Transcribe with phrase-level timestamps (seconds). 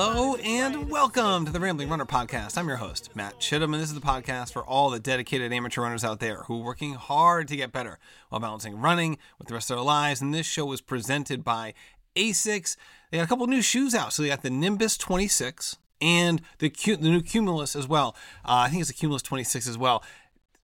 [0.00, 2.56] Hello and welcome to the Rambling Runner Podcast.
[2.56, 5.82] I'm your host, Matt Chittum, and this is the podcast for all the dedicated amateur
[5.82, 7.98] runners out there who are working hard to get better
[8.28, 10.22] while balancing running with the rest of their lives.
[10.22, 11.74] And this show is presented by
[12.14, 12.76] ASICS.
[13.10, 14.12] They got a couple new shoes out.
[14.12, 18.14] So they got the Nimbus 26 and the, the new Cumulus as well.
[18.44, 20.04] Uh, I think it's the Cumulus 26 as well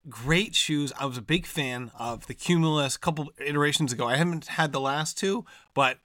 [0.08, 0.92] great shoes.
[1.00, 4.06] I was a big fan of the Cumulus a couple iterations ago.
[4.06, 5.98] I haven't had the last two, but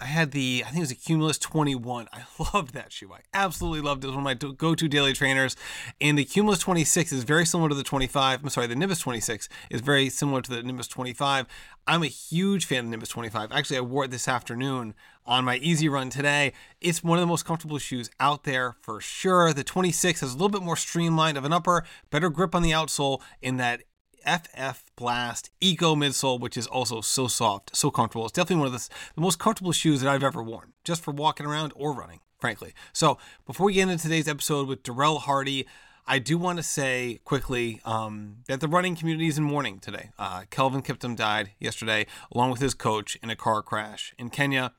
[0.00, 2.08] I had the, I think it was a Cumulus 21.
[2.12, 2.22] I
[2.54, 3.12] loved that shoe.
[3.12, 4.06] I absolutely loved it.
[4.06, 5.56] It was one of my go to daily trainers.
[6.00, 8.42] And the Cumulus 26 is very similar to the 25.
[8.42, 11.46] I'm sorry, the Nimbus 26 is very similar to the Nimbus 25.
[11.86, 13.50] I'm a huge fan of the Nimbus 25.
[13.50, 14.94] Actually, I wore it this afternoon
[15.26, 16.52] on my easy run today.
[16.80, 19.52] It's one of the most comfortable shoes out there for sure.
[19.52, 22.70] The 26 has a little bit more streamlined of an upper, better grip on the
[22.70, 23.82] outsole, in that
[24.24, 28.24] FF Blast Eco midsole, which is also so soft, so comfortable.
[28.24, 31.12] It's definitely one of the, the most comfortable shoes that I've ever worn, just for
[31.12, 32.74] walking around or running, frankly.
[32.92, 35.68] So before we get into today's episode with Duriel Hardy,
[36.04, 40.10] I do want to say quickly um, that the running community is in mourning today.
[40.18, 44.72] Uh, Kelvin Kiptum died yesterday, along with his coach, in a car crash in Kenya.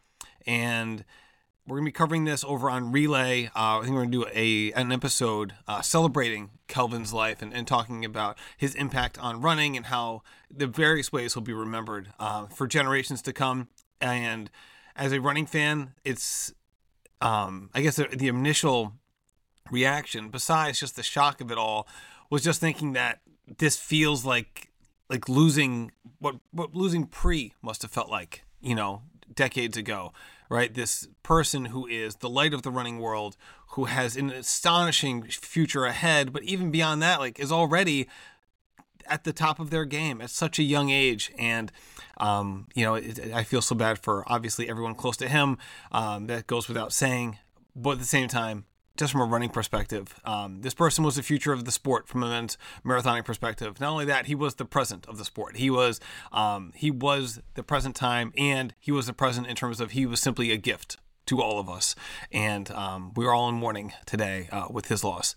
[0.46, 1.06] And
[1.70, 3.46] we're to be covering this over on Relay.
[3.56, 7.68] Uh, I think we're to do a an episode uh, celebrating Kelvin's life and, and
[7.68, 12.48] talking about his impact on running and how the various ways he'll be remembered uh,
[12.48, 13.68] for generations to come.
[14.02, 14.50] And
[14.96, 16.52] as a running fan, it's,
[17.22, 18.94] um, I guess, the, the initial
[19.70, 21.88] reaction, besides just the shock of it all,
[22.32, 23.20] was just thinking that
[23.60, 24.72] this feels like
[25.08, 29.04] like losing what what losing pre must have felt like, you know,
[29.36, 30.14] decades ago
[30.50, 30.74] right?
[30.74, 33.38] This person who is the light of the running world,
[33.70, 38.08] who has an astonishing future ahead, but even beyond that, like is already
[39.06, 41.32] at the top of their game at such a young age.
[41.38, 41.72] And,
[42.18, 45.58] um, you know, it, I feel so bad for obviously everyone close to him.
[45.92, 47.38] Um, that goes without saying.
[47.76, 48.66] But at the same time,
[49.00, 50.20] just from a running perspective.
[50.26, 53.80] Um, this person was the future of the sport from a men's marathoning perspective.
[53.80, 55.56] Not only that, he was the present of the sport.
[55.56, 56.02] He was
[56.34, 60.06] um, he was the present time, and he was the present in terms of he
[60.06, 61.96] was simply a gift to all of us.
[62.32, 65.34] And um, we are all in mourning today uh, with his loss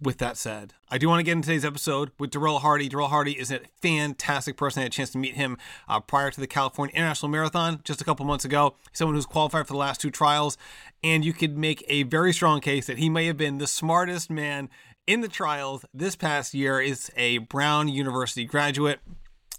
[0.00, 2.88] with that said, I do want to get into today's episode with Duriel Hardy.
[2.88, 4.80] Duriel Hardy is a fantastic person.
[4.80, 5.56] I had a chance to meet him
[5.88, 8.74] uh, prior to the California International Marathon just a couple months ago.
[8.92, 10.58] Someone who's qualified for the last two trials,
[11.02, 14.30] and you could make a very strong case that he may have been the smartest
[14.30, 14.68] man
[15.06, 16.80] in the trials this past year.
[16.80, 19.00] Is a Brown University graduate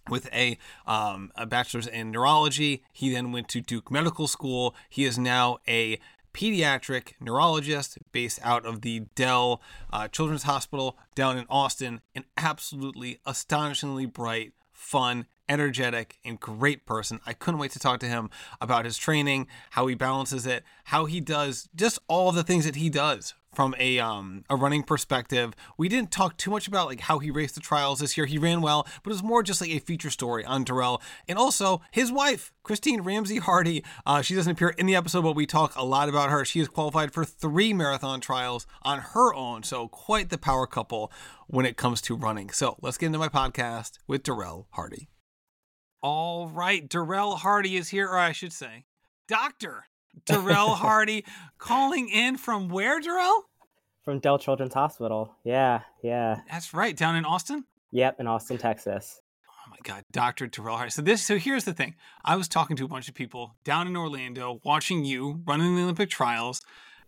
[0.10, 2.84] with a, um, a bachelor's in neurology.
[2.94, 4.76] He then went to Duke Medical School.
[4.90, 6.00] He is now a
[6.38, 9.60] pediatric neurologist based out of the Dell
[9.92, 12.02] uh, Children's Hospital down in Austin.
[12.14, 17.20] An absolutely astonishingly bright, fun, energetic, and great person.
[17.26, 18.30] I couldn't wait to talk to him
[18.62, 22.76] about his training, how he balances it, how he does just all the things that
[22.76, 25.56] he does from a um a running perspective.
[25.80, 28.28] We didn't talk too much about like how he raced the trials this year.
[28.28, 31.40] He ran well, but it was more just like a feature story on Duriel and
[31.40, 33.84] also his wife, Christine Ramsey Hardy.
[34.06, 36.46] Uh, she doesn't appear in the episode, but we talk a lot about her.
[36.46, 41.12] She has qualified for three marathon trials on her own, so quite the power couple
[41.48, 42.52] when it comes to running.
[42.52, 45.10] So let's get into my podcast with Duriel Hardy.
[46.04, 48.86] All right, Duriel Hardy is here, or I should say,
[49.28, 49.86] Doctor
[50.26, 51.26] Duriel Hardy
[51.58, 53.42] calling in from where, Duriel?
[54.04, 55.36] From Dell Children's Hospital.
[55.44, 56.42] Yeah, yeah.
[56.50, 57.66] That's right, down in Austin?
[57.92, 59.22] Yep, in Austin, Texas.
[59.50, 60.48] Oh my God, Dr.
[60.48, 60.92] Duriel Hardy.
[60.92, 61.96] So this so here's the thing.
[62.24, 65.82] I was talking to a bunch of people down in Orlando, watching you running the
[65.82, 66.62] Olympic trials,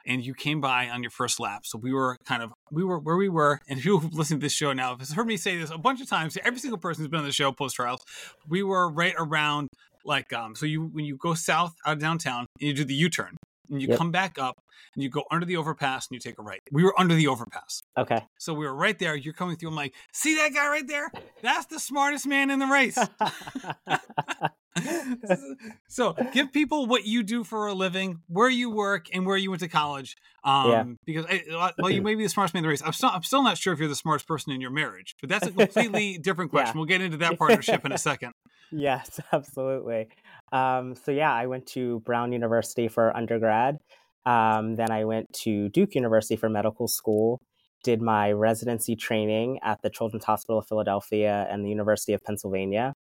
[0.05, 1.65] and you came by on your first lap.
[1.65, 4.45] So we were kind of we were where we were, and if you listen to
[4.45, 6.37] this show now, have heard me say this a bunch of times.
[6.43, 8.03] Every single person who's been on the show post trials,
[8.47, 9.69] we were right around
[10.09, 13.37] like um so you when you go south out of downtown you do the u-turn
[13.69, 13.97] and you yep.
[13.97, 14.57] come back up
[14.95, 16.59] and you go under the overpass and you take a right.
[16.71, 17.81] We were under the overpass.
[17.97, 18.21] Okay.
[18.39, 19.15] So we were right there.
[19.15, 19.69] You're coming through.
[19.69, 21.11] I'm like see that guy right there?
[21.41, 22.97] That's the smartest man in the race.
[25.87, 29.49] So give people what you do for a living where you work and where you
[29.49, 30.83] went to college um yeah.
[31.05, 32.81] because uh, well you may be the smartest man in the race.
[32.85, 35.29] I'm still, I'm still not sure if you're the smartest person in your marriage but
[35.29, 36.75] that's a completely different question.
[36.75, 36.79] Yeah.
[36.79, 38.31] we'll get into that partnership in a second
[38.71, 40.09] yes, absolutely.
[40.51, 43.79] Um, so yeah, I went to Brown University for undergrad.
[44.25, 47.41] Um, then I went to Duke University for medical school.
[47.83, 52.93] Did my residency training at the Children's Hospital of Philadelphia and the University of Pennsylvania,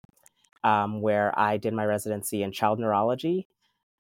[0.65, 3.47] um, where I did my residency in child neurology.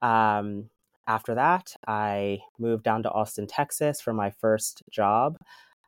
[0.03, 0.69] Um,
[1.09, 5.37] after that, I moved down to Austin, Texas for my first job.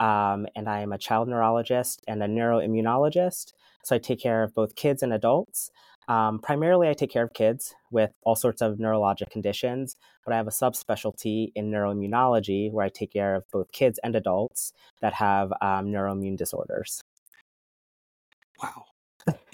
[0.01, 3.53] Um, and I am a child neurologist and a neuroimmunologist.
[3.89, 5.71] So I take care of both kids and adults.
[6.09, 9.97] Um, primarily, I take care of kids with all sorts of neurologic conditions,
[10.27, 14.15] but I have a subspecialty in neuroimmunology where I take care of both kids and
[14.15, 17.01] adults that have um, neuroimmune disorders.
[18.63, 18.85] Wow.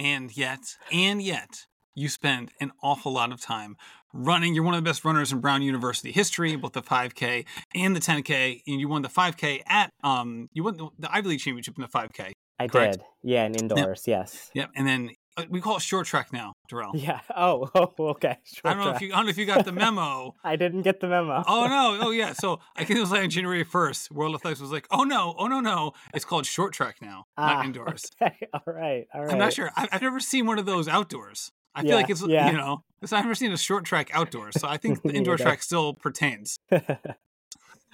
[0.01, 3.77] and yet, and yet, you spend an awful lot of time
[4.13, 4.53] running.
[4.53, 8.01] You're one of the best runners in Brown University history, both the 5K and the
[8.01, 8.63] 10K.
[8.67, 11.89] And you won the 5K at um you won the Ivy League championship in the
[11.89, 12.33] 5K.
[12.59, 12.99] I correct?
[12.99, 13.05] did.
[13.23, 14.05] Yeah, and indoors.
[14.07, 14.19] Yep.
[14.19, 14.51] Yes.
[14.55, 14.71] Yep.
[14.77, 16.93] And then uh, we call it short track now, Duriel.
[16.95, 17.21] Yeah.
[17.35, 17.69] Oh.
[17.75, 18.09] Oh.
[18.09, 18.37] Okay.
[18.45, 19.13] Short I don't know if you.
[19.13, 20.35] I don't know if you got the memo.
[20.45, 21.43] I didn't get the memo.
[21.47, 22.07] oh no.
[22.07, 22.33] Oh yeah.
[22.33, 24.11] So I think it was like on January first.
[24.11, 25.93] World Athletics was like, oh no, oh no, no.
[26.13, 28.11] It's called short track now, ah, not indoors.
[28.23, 28.35] Okay.
[28.53, 29.07] All right.
[29.15, 29.33] All right.
[29.33, 29.71] I'm not sure.
[29.77, 31.51] I've, I've never seen one of those outdoors.
[31.75, 32.51] I feel like it's yeah.
[32.53, 35.61] you know, I've never seen a short track outdoors, so I think the indoor track
[35.61, 36.61] still pertains.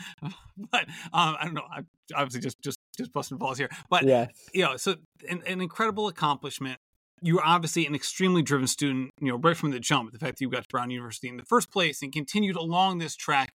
[0.22, 1.64] but um, I don't know.
[1.70, 1.82] I
[2.14, 4.96] obviously just just just busting balls here, but yeah, you know, so
[5.28, 6.78] an, an incredible accomplishment.
[7.22, 10.10] You're obviously an extremely driven student, you know, right from the jump.
[10.12, 12.98] The fact that you got to Brown University in the first place and continued along
[12.98, 13.52] this track.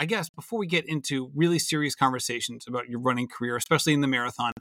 [0.00, 4.00] I guess before we get into really serious conversations about your running career, especially in
[4.00, 4.52] the marathon,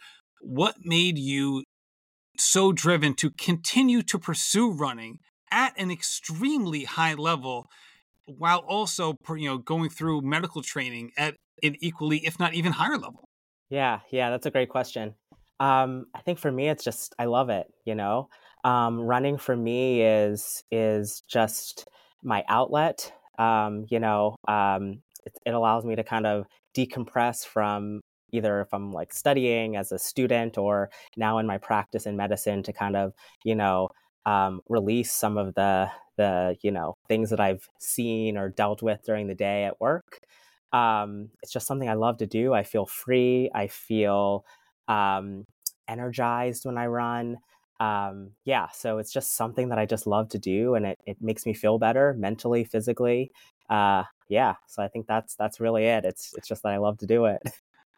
[0.42, 1.63] what made you
[2.40, 5.20] so driven to continue to pursue running
[5.52, 7.68] at an extremely high level
[8.27, 12.97] while also you know going through medical training at an equally if not even higher
[12.97, 13.25] level.
[13.69, 15.15] Yeah yeah that's a great question.
[15.59, 18.29] Um, i think for me it's just i love it you know?
[18.63, 21.88] Um, running for me is is just
[22.24, 23.12] my outlet.
[23.39, 26.45] Um, you know um, it, it allows me to kind of
[26.75, 28.01] decompress from
[28.31, 32.63] either if I'm like studying as a student or now in my practice in medicine
[32.63, 33.13] to kind of,
[33.44, 33.89] you know,
[34.25, 39.04] um, release some of the the you know things that I've seen or dealt with
[39.06, 40.19] during the day at work.
[40.74, 42.54] Um, it's just something I love to do.
[42.54, 43.50] I feel free.
[43.56, 44.46] I feel
[44.88, 45.46] um,
[45.88, 47.38] energized when I run.
[47.80, 51.18] Um, yeah, so it's just something that I just love to do, and it it
[51.22, 53.31] makes me feel better mentally, physically.
[53.70, 56.06] Uh, yeah, so I think that's that's really it.
[56.06, 57.42] It's it's just that I love to do it.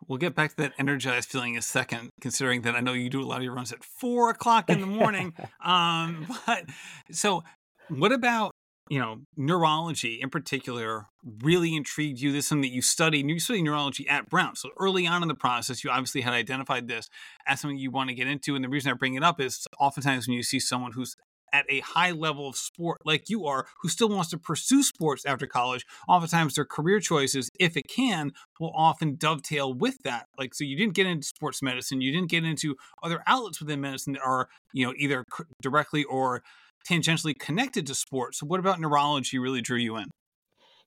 [0.08, 3.10] We'll get back to that energized feeling in a second, considering that I know you
[3.10, 5.34] do a lot of your runs at four o'clock in the morning.
[5.64, 6.66] um, but
[7.12, 7.44] so,
[7.90, 8.52] what about
[8.90, 11.06] you know neurology in particular
[11.44, 12.32] really intrigued you?
[12.32, 13.30] This is something that you studied.
[13.30, 16.88] You studied neurology at Brown, so early on in the process, you obviously had identified
[16.88, 17.10] this
[17.48, 18.56] as something you want to get into.
[18.56, 21.16] And the reason I bring it up is oftentimes when you see someone who's
[21.54, 25.26] at a high level of sport like you are, who still wants to pursue sports
[25.26, 30.28] after college, oftentimes their career choices, if it can, will often dovetail with that.
[30.38, 33.82] Like, so you didn't get into sports medicine, you didn't get into other outlets within
[33.82, 35.26] medicine that are, you know, either
[35.62, 36.44] directly or
[36.88, 38.40] tangentially connected to sports.
[38.40, 40.08] So, what about neurology really drew you in?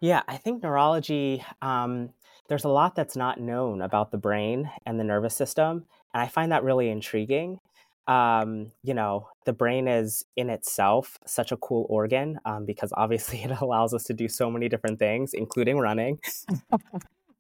[0.00, 2.10] Yeah, I think neurology, um,
[2.48, 5.86] there's a lot that's not known about the brain and the nervous system.
[6.12, 7.60] And I find that really intriguing
[8.08, 13.38] um, you know, the brain is in itself such a cool organ um, because obviously
[13.44, 16.18] it allows us to do so many different things, including running.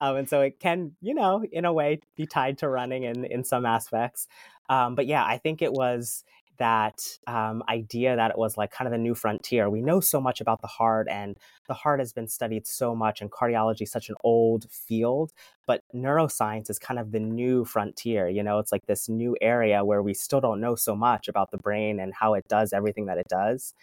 [0.00, 3.24] um, and so it can, you know, in a way, be tied to running in
[3.24, 4.28] in some aspects.
[4.68, 6.24] Um, but yeah, I think it was
[6.62, 9.68] that um, idea that it was like kind of the new frontier.
[9.68, 13.20] We know so much about the heart, and the heart has been studied so much,
[13.20, 15.32] and cardiology is such an old field.
[15.66, 18.28] But neuroscience is kind of the new frontier.
[18.28, 21.50] You know, it's like this new area where we still don't know so much about
[21.50, 23.74] the brain and how it does everything that it does.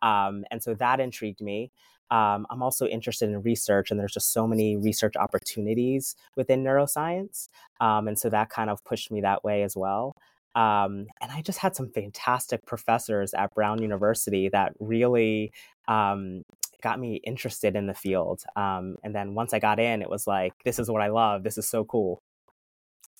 [0.00, 1.72] Um, and so that intrigued me.
[2.12, 7.48] Um, I'm also interested in research, and there's just so many research opportunities within neuroscience.
[7.80, 10.14] Um, and so that kind of pushed me that way as well.
[10.54, 15.52] Um, and I just had some fantastic professors at Brown University that really
[15.86, 16.42] um,
[16.82, 18.42] got me interested in the field.
[18.56, 21.42] Um, and then once I got in, it was like, this is what I love.
[21.42, 22.22] This is so cool.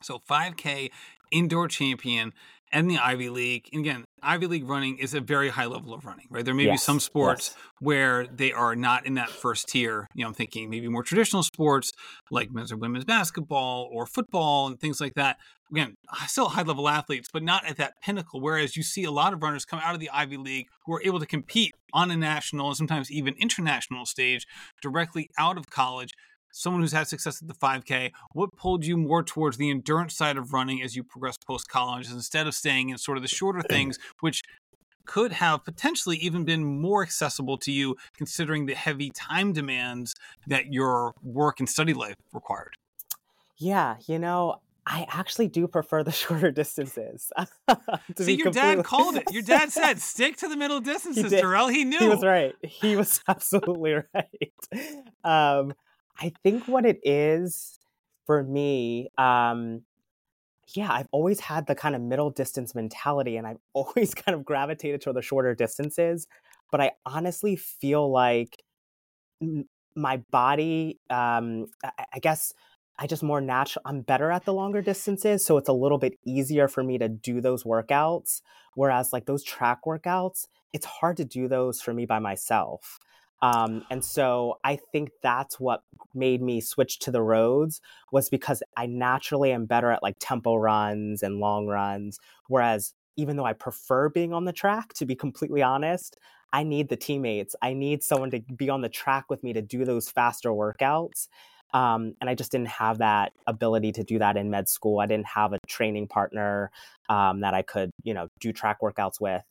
[0.03, 0.91] So 5K
[1.31, 2.33] indoor champion
[2.73, 3.69] and the Ivy League.
[3.73, 6.45] And again, Ivy League running is a very high level of running, right?
[6.45, 7.65] There may yes, be some sports yes.
[7.81, 10.09] where they are not in that first tier.
[10.15, 11.93] You know, I'm thinking maybe more traditional sports
[12.31, 15.39] like men's or women's basketball or football and things like that.
[15.71, 15.97] Again,
[16.27, 18.41] still high level athletes, but not at that pinnacle.
[18.41, 21.03] Whereas you see a lot of runners come out of the Ivy League who are
[21.05, 24.47] able to compete on a national and sometimes even international stage
[24.81, 26.15] directly out of college
[26.53, 30.37] someone who's had success at the 5K, what pulled you more towards the endurance side
[30.37, 33.63] of running as you progress post college instead of staying in sort of the shorter
[33.69, 34.43] things, which
[35.05, 40.15] could have potentially even been more accessible to you considering the heavy time demands
[40.47, 42.75] that your work and study life required?
[43.57, 47.31] Yeah, you know, I actually do prefer the shorter distances.
[48.19, 49.25] See, your dad called it.
[49.31, 51.71] Your dad said, stick to the middle distances, Duriel.
[51.71, 51.99] He knew.
[51.99, 52.55] He was right.
[52.63, 54.53] He was absolutely right.
[55.25, 55.75] Um,
[56.19, 57.79] I think what it is
[58.27, 59.83] for me, um,
[60.75, 64.45] yeah, I've always had the kind of middle distance mentality and I've always kind of
[64.45, 66.27] gravitated toward the shorter distances.
[66.71, 68.63] But I honestly feel like
[69.97, 72.53] my body, um, I, I guess
[72.99, 75.45] I just more natural, I'm better at the longer distances.
[75.45, 78.43] So it's a little bit easier for me to do those workouts.
[78.75, 82.99] Whereas like those track workouts, it's hard to do those for me by myself.
[83.41, 85.83] Um, and so I think that's what
[86.15, 87.81] made me switch to the roads
[88.11, 92.19] was because I naturally am better at like tempo runs and long runs.
[92.49, 96.17] Whereas even though I prefer being on the track, to be completely honest,
[96.53, 97.55] I need the teammates.
[97.63, 101.29] I need someone to be on the track with me to do those faster workouts.
[101.75, 105.01] Um, and I just didn't have that ability to do that in med school.
[105.01, 106.71] I didn't have a training partner
[107.11, 109.43] um, that I could, you know, do track workouts with.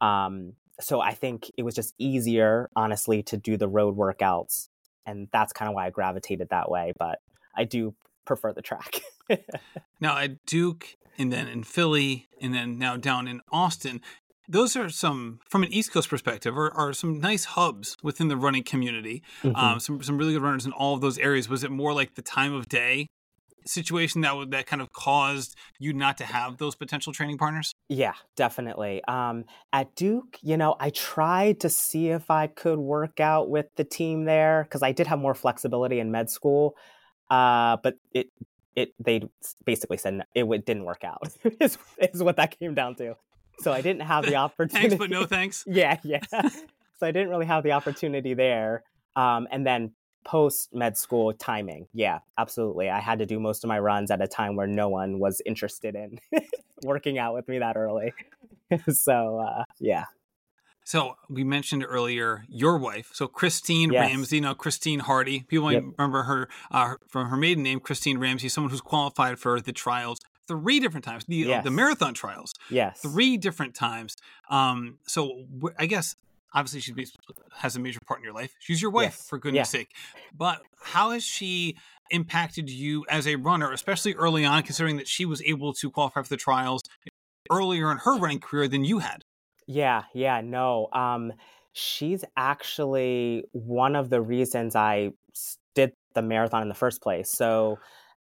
[0.00, 4.68] Um, so I think it was just easier, honestly, to do the road workouts.
[5.06, 6.92] And that's kind of why I gravitated that way.
[6.98, 7.18] But
[7.56, 9.00] I do prefer the track.
[10.00, 14.00] now at Duke and then in Philly and then now down in Austin,
[14.48, 18.36] those are some from an East Coast perspective are, are some nice hubs within the
[18.36, 19.22] running community.
[19.42, 19.56] Mm-hmm.
[19.56, 21.48] Um, some some really good runners in all of those areas.
[21.48, 23.08] Was it more like the time of day
[23.66, 27.74] situation that would that kind of caused you not to have those potential training partners?
[27.88, 29.02] Yeah, definitely.
[29.04, 33.66] Um, at Duke, you know, I tried to see if I could work out with
[33.76, 36.76] the team there because I did have more flexibility in med school,
[37.30, 38.28] uh, but it
[38.76, 39.22] it they
[39.64, 41.28] basically said no, it didn't work out.
[41.60, 41.78] is
[42.12, 43.16] is what that came down to.
[43.58, 44.88] So I didn't have the opportunity.
[44.88, 45.64] thanks, but no thanks.
[45.68, 46.20] yeah, yeah.
[46.30, 48.82] so I didn't really have the opportunity there.
[49.16, 49.92] Um, and then
[50.24, 51.86] post med school timing.
[51.92, 52.90] Yeah, absolutely.
[52.90, 55.40] I had to do most of my runs at a time where no one was
[55.46, 56.18] interested in
[56.82, 58.12] working out with me that early.
[58.92, 60.04] so, uh, yeah.
[60.84, 64.10] So we mentioned earlier your wife, so Christine yes.
[64.10, 64.40] Ramsey.
[64.40, 65.84] Now Christine Hardy, people might yep.
[65.96, 70.20] remember her uh, from her maiden name, Christine Ramsey, someone who's qualified for the trials
[70.46, 71.64] three different times, the yes.
[71.64, 72.54] the marathon trials.
[72.68, 74.16] Yes, three different times.
[74.50, 75.46] Um, so
[75.78, 76.16] I guess
[76.54, 76.94] obviously she
[77.56, 78.54] has a major part in your life.
[78.60, 79.28] She's your wife, yes.
[79.28, 79.80] for goodness yeah.
[79.80, 79.88] sake.
[80.36, 81.76] But how has she
[82.10, 86.22] impacted you as a runner, especially early on, considering that she was able to qualify
[86.22, 86.82] for the trials
[87.50, 89.24] earlier in her running career than you had?
[89.66, 90.88] Yeah, yeah, no.
[90.92, 91.32] Um,
[91.72, 95.10] she's actually one of the reasons I
[95.74, 97.30] did the marathon in the first place.
[97.30, 97.78] So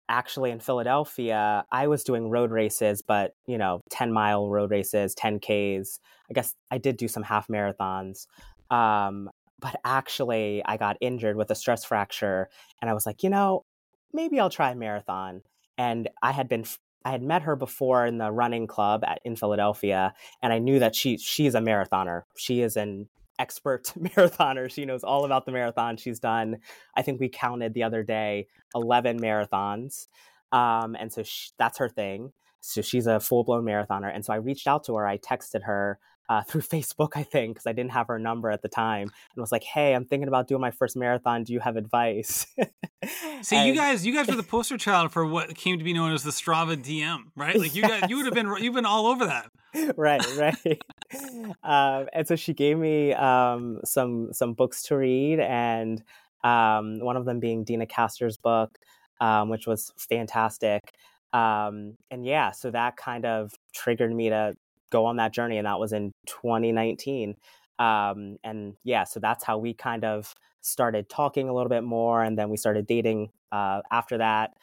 [0.09, 5.15] actually in Philadelphia, I was doing road races, but you know, 10 mile road races,
[5.15, 5.99] 10Ks.
[6.29, 8.27] I guess I did do some half marathons.
[8.69, 12.49] Um, but actually, I got injured with a stress fracture,
[12.81, 13.65] and I was like, you know,
[14.13, 15.41] maybe I'll try a marathon.
[15.77, 16.65] And I had been
[17.05, 20.79] I had met her before in the running club at, in Philadelphia, and I knew
[20.79, 22.23] that she she's a marathoner.
[22.37, 24.69] She is an expert marathoner.
[24.69, 25.97] She knows all about the marathon.
[25.97, 26.57] She's done,
[26.95, 30.07] I think we counted the other day, 11 marathons.
[30.51, 32.33] Um, and so she, that's her thing.
[32.61, 34.13] So she's a full blown marathoner.
[34.13, 35.07] And so I reached out to her.
[35.07, 35.97] I texted her
[36.29, 39.41] uh, through Facebook, I think, because I didn't have her number at the time, and
[39.41, 41.43] was like, "Hey, I'm thinking about doing my first marathon.
[41.43, 42.45] Do you have advice?"
[43.41, 43.67] See, and...
[43.67, 46.23] you guys, you guys were the poster child for what came to be known as
[46.23, 47.57] the Strava DM, right?
[47.57, 48.01] Like you yes.
[48.01, 49.51] guys, you would have been, you've been all over that.
[49.97, 50.81] right, right.
[51.63, 56.03] um, and so she gave me um, some some books to read, and
[56.43, 58.77] um, one of them being Deena Kastor's book,
[59.21, 60.93] um, which was fantastic.
[61.33, 64.55] Um, and yeah, so that kind of triggered me to
[64.89, 67.35] go on that journey, and that was in 2019.
[67.77, 72.23] Um, and yeah, so that's how we kind of started talking a little bit more,
[72.23, 74.53] and then we started dating uh, after that.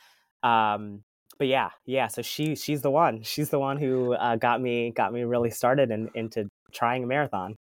[0.42, 1.02] Um,
[1.38, 2.08] but yeah, yeah.
[2.08, 3.22] So she she's the one.
[3.22, 7.06] She's the one who uh, got me got me really started in, into trying a
[7.06, 7.56] marathon.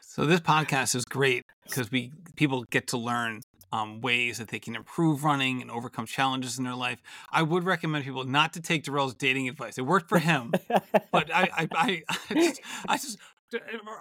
[0.00, 3.40] So this podcast is great because we people get to learn
[3.72, 7.00] um, ways that they can improve running and overcome challenges in their life.
[7.30, 9.78] I would recommend people not to take Duriel's dating advice.
[9.78, 10.52] It worked for him,
[11.12, 13.18] but I, I, I, I, just, I just,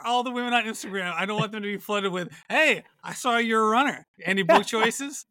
[0.05, 3.13] all the women on Instagram, I don't want them to be flooded with, "Hey, I
[3.13, 4.07] saw you're a runner.
[4.23, 5.25] Any book choices?"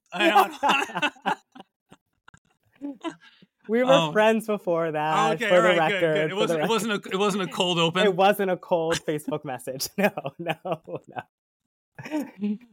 [3.69, 4.13] We were oh.
[4.13, 5.35] friends before that.
[5.35, 6.31] Okay, for the right, record, good, good.
[6.31, 6.63] It wasn't.
[6.63, 7.11] It wasn't a.
[7.13, 8.03] It wasn't a cold open.
[8.05, 9.89] It wasn't a cold Facebook message.
[9.99, 11.23] No, no, no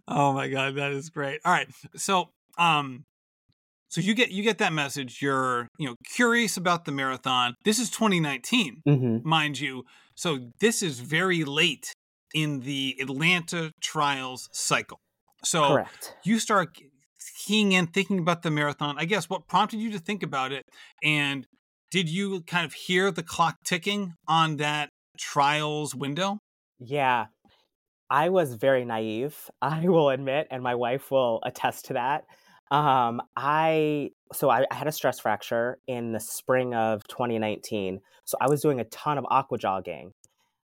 [0.07, 1.39] oh my god, that is great.
[1.45, 3.05] All right, so um,
[3.89, 5.21] so you get you get that message.
[5.21, 7.55] You're you know curious about the marathon.
[7.63, 9.27] This is 2019, mm-hmm.
[9.27, 9.83] mind you.
[10.15, 11.93] So this is very late
[12.33, 14.99] in the Atlanta trials cycle.
[15.43, 16.15] So Correct.
[16.23, 16.77] you start
[17.45, 18.95] keying in, thinking about the marathon.
[18.97, 20.63] I guess what prompted you to think about it,
[21.03, 21.45] and
[21.91, 26.39] did you kind of hear the clock ticking on that trials window?
[26.79, 27.27] Yeah,
[28.09, 32.25] I was very naive, I will admit, and my wife will attest to that.
[32.71, 37.99] Um, I so I, I, had a stress fracture in the spring of 2019.
[38.25, 40.13] So I was doing a ton of aqua jogging.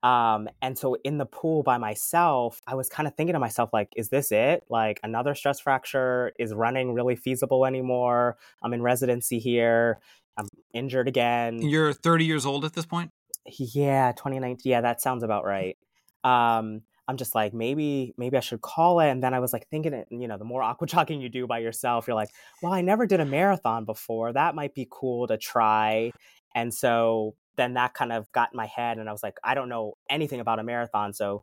[0.03, 3.71] Um, and so in the pool by myself, I was kind of thinking to myself,
[3.73, 4.65] like, is this it?
[4.71, 6.33] Like another stress fracture?
[6.39, 8.39] Is running really feasible anymore?
[8.63, 10.01] I'm in residency here.
[10.37, 11.61] I'm injured again.
[11.61, 13.11] You're 30 years old at this point?
[13.59, 14.71] Yeah, 2019.
[14.71, 15.77] Yeah, that sounds about right.
[16.25, 19.11] Um, I'm just like maybe maybe I should call it.
[19.11, 21.47] And then I was like thinking it, you know, the more aqua jogging you do
[21.47, 22.31] by yourself, you're like,
[22.63, 24.33] well, I never did a marathon before.
[24.33, 26.13] That might be cool to try.
[26.55, 29.55] And so then that kind of got in my head, and I was like, I
[29.55, 31.43] don't know anything about a marathon, so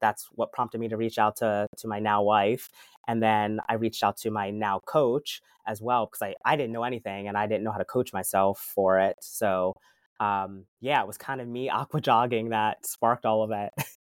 [0.00, 2.68] that's what prompted me to reach out to to my now wife,
[3.08, 6.72] and then I reached out to my now coach as well because I I didn't
[6.72, 9.16] know anything and I didn't know how to coach myself for it.
[9.20, 9.72] So
[10.20, 13.72] um, yeah, it was kind of me aqua jogging that sparked all of it.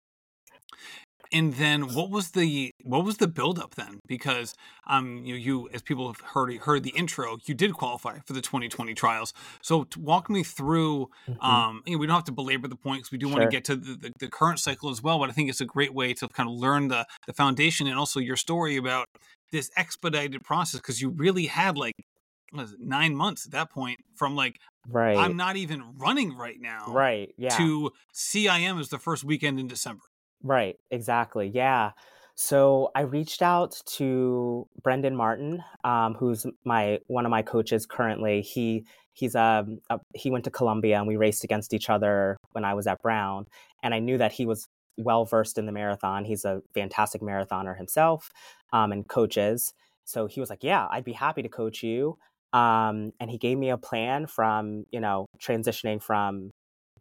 [1.32, 4.00] and then what was the what was the buildup then?
[4.06, 4.54] Because
[4.86, 8.40] um, you you as people have heard heard the intro, you did qualify for the
[8.40, 9.32] 2020 trials.
[9.62, 11.10] So walk me through.
[11.28, 11.40] Mm-hmm.
[11.40, 13.38] Um, you know, we don't have to belabor the point because we do sure.
[13.38, 15.18] want to get to the, the, the, current cycle as well.
[15.18, 17.98] But I think it's a great way to kind of learn the the foundation and
[17.98, 19.06] also your story about
[19.52, 24.34] this expedited process because you really had like it, nine months at that point from
[24.34, 24.58] like
[24.88, 29.60] right i'm not even running right now right yeah to cim is the first weekend
[29.60, 30.02] in december
[30.42, 31.50] Right, exactly.
[31.52, 31.92] Yeah.
[32.34, 38.40] So I reached out to Brendan Martin, um, who's my one of my coaches currently.
[38.40, 42.64] He he's um a, he went to Columbia and we raced against each other when
[42.64, 43.44] I was at Brown,
[43.82, 44.66] and I knew that he was
[44.96, 46.24] well versed in the marathon.
[46.24, 48.30] He's a fantastic marathoner himself,
[48.72, 49.74] um, and coaches.
[50.06, 52.16] So he was like, "Yeah, I'd be happy to coach you."
[52.54, 56.50] Um, and he gave me a plan from you know transitioning from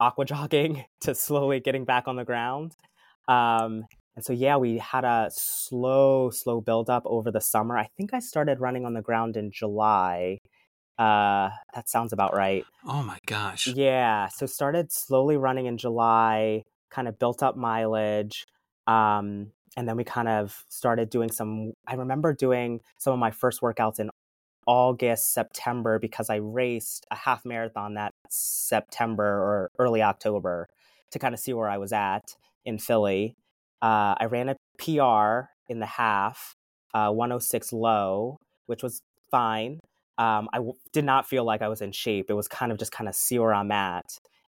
[0.01, 2.75] aqua jogging to slowly getting back on the ground
[3.29, 7.77] um, and so, yeah, we had a slow, slow build up over the summer.
[7.77, 10.39] I think I started running on the ground in July.
[10.97, 12.65] Uh, that sounds about right.
[12.86, 13.67] Oh my gosh.
[13.67, 14.27] Yeah.
[14.27, 18.45] So, started slowly running in July, kind of built up mileage.
[18.88, 23.32] Um, and then we kind of started doing some, I remember doing some of my
[23.32, 24.10] first workouts in
[24.65, 30.67] August, September, because I raced a half marathon that September or early October
[31.12, 33.36] to kind of see where I was at in Philly.
[33.82, 36.56] Uh, I ran a PR in the half,
[36.93, 39.80] uh, 106 low, which was fine.
[40.17, 42.30] Um, I w- did not feel like I was in shape.
[42.30, 44.06] It was kind of just kind of see where I'm at.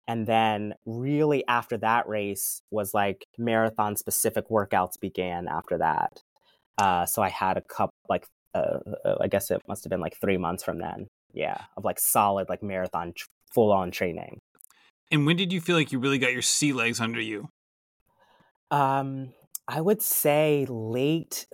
[0.06, 6.22] And then, really, after that race, was like marathon specific workouts began after that.
[6.76, 10.00] Uh, so I had a couple, like, uh, uh, I guess it must have been
[10.00, 11.06] like three months from then.
[11.32, 14.40] Yeah, of like solid, like marathon, tr- full on training.
[15.10, 17.48] And when did you feel like you really got your sea legs under you?
[18.74, 19.32] Um,
[19.68, 21.46] I would say late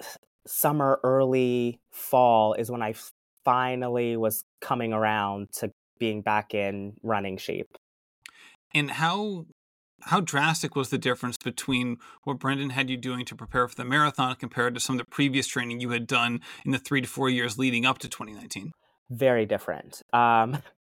[0.47, 2.95] summer, early fall is when I
[3.45, 7.77] finally was coming around to being back in running shape.
[8.73, 9.45] And how
[10.05, 13.85] how drastic was the difference between what Brendan had you doing to prepare for the
[13.85, 17.07] marathon compared to some of the previous training you had done in the three to
[17.07, 18.73] four years leading up to 2019?
[19.11, 20.01] Very different.
[20.15, 20.63] Um,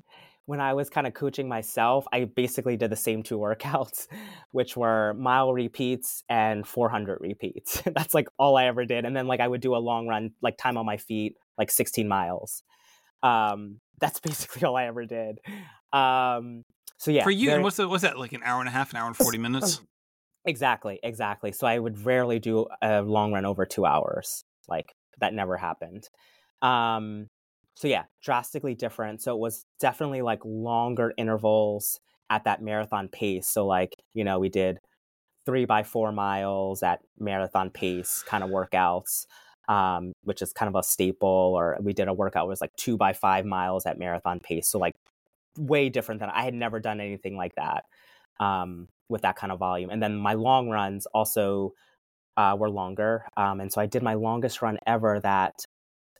[0.48, 4.06] when I was kind of coaching myself, I basically did the same two workouts,
[4.50, 7.82] which were mile repeats and 400 repeats.
[7.94, 9.04] That's like all I ever did.
[9.04, 11.70] And then like I would do a long run, like time on my feet, like
[11.70, 12.62] 16 miles.
[13.22, 15.38] Um, that's basically all I ever did.
[15.92, 16.64] Um,
[16.96, 17.24] so yeah.
[17.24, 19.06] For you, and what's the, what's that like an hour and a half, an hour
[19.06, 19.82] and 40 minutes?
[20.46, 21.52] Exactly, exactly.
[21.52, 24.44] So I would rarely do a long run over two hours.
[24.66, 26.08] Like that never happened.
[26.62, 27.28] Um,
[27.78, 29.22] so yeah, drastically different.
[29.22, 33.46] So it was definitely like longer intervals at that marathon pace.
[33.46, 34.80] So like, you know, we did
[35.46, 39.26] three by four miles at marathon pace kind of workouts,
[39.68, 41.28] um, which is kind of a staple.
[41.28, 44.66] Or we did a workout was like two by five miles at marathon pace.
[44.68, 44.96] So like
[45.56, 47.84] way different than I had never done anything like that
[48.40, 49.90] um, with that kind of volume.
[49.90, 51.74] And then my long runs also
[52.36, 53.24] uh, were longer.
[53.36, 55.64] Um, and so I did my longest run ever that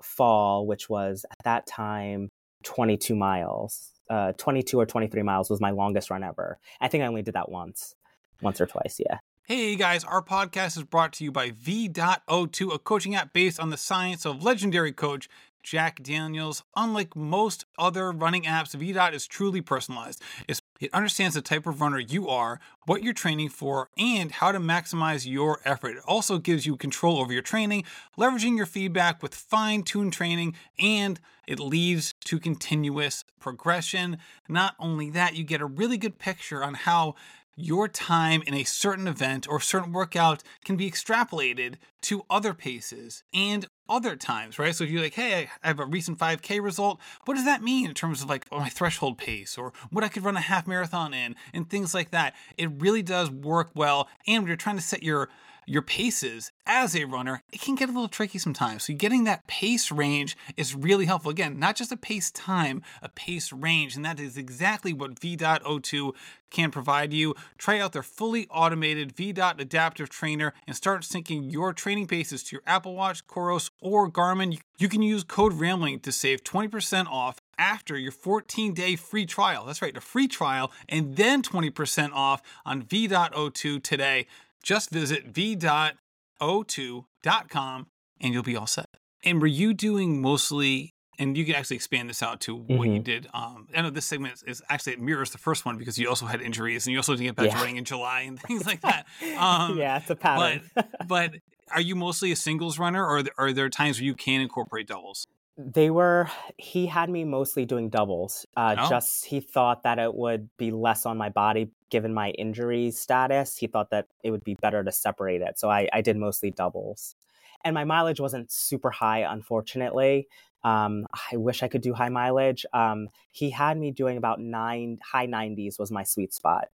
[0.02, 2.30] fall, which was at that time
[2.64, 3.92] 22 miles.
[4.10, 6.58] Uh, 22 or 23 miles was my longest run ever.
[6.80, 7.94] I think I only did that once,
[8.40, 8.98] once or twice.
[8.98, 9.18] Yeah.
[9.48, 13.58] Hey guys, our podcast is brought to you by VDOT O2, a coaching app based
[13.58, 15.28] on the science of legendary coach
[15.62, 16.64] Jack Daniels.
[16.76, 20.22] Unlike most other running apps, VDOT is truly personalized.
[20.46, 24.52] It's, it understands the type of runner you are, what you're training for, and how
[24.52, 25.96] to maximize your effort.
[25.96, 27.84] It also gives you control over your training,
[28.16, 34.18] leveraging your feedback with fine tuned training, and it leads to continuous progression.
[34.48, 37.14] Not only that, you get a really good picture on how
[37.58, 43.24] your time in a certain event or certain workout can be extrapolated to other paces
[43.34, 44.74] and other times, right?
[44.74, 47.88] So if you're like, hey, I have a recent 5K result, what does that mean
[47.88, 50.68] in terms of like oh, my threshold pace or what I could run a half
[50.68, 52.34] marathon in and things like that?
[52.56, 54.08] It really does work well.
[54.28, 55.28] And when you're trying to set your
[55.68, 58.84] your paces as a runner, it can get a little tricky sometimes.
[58.84, 61.30] So getting that pace range is really helpful.
[61.30, 65.62] Again, not just a pace time, a pace range, and that is exactly what VDOT
[65.62, 66.14] O2
[66.50, 67.34] can provide you.
[67.58, 72.56] Try out their fully automated VDOT Adaptive Trainer and start syncing your training paces to
[72.56, 74.58] your Apple Watch, Coros, or Garmin.
[74.78, 79.66] You can use code RAMBLING to save 20% off after your 14 day free trial.
[79.66, 84.26] That's right, a free trial, and then 20% off on VDOT O2 today.
[84.62, 87.86] Just visit vdoto2.com
[88.20, 88.86] and you'll be all set.
[89.24, 92.94] And were you doing mostly, and you can actually expand this out to what mm-hmm.
[92.94, 93.26] you did.
[93.34, 96.08] Um, I know this segment is, is, actually, it mirrors the first one because you
[96.08, 97.54] also had injuries and you also didn't get back yeah.
[97.54, 99.06] to running in July and things like that.
[99.36, 100.62] Um, yeah, it's a pattern.
[100.74, 101.34] but, but
[101.72, 105.26] are you mostly a singles runner or are there times where you can incorporate doubles?
[105.60, 108.46] They were, he had me mostly doing doubles.
[108.56, 108.88] Uh, oh.
[108.88, 113.56] Just he thought that it would be less on my body given my injury status.
[113.56, 115.58] He thought that it would be better to separate it.
[115.58, 117.16] So I, I did mostly doubles.
[117.64, 120.28] And my mileage wasn't super high, unfortunately.
[120.62, 122.64] Um, I wish I could do high mileage.
[122.72, 126.68] Um, he had me doing about nine, high 90s was my sweet spot.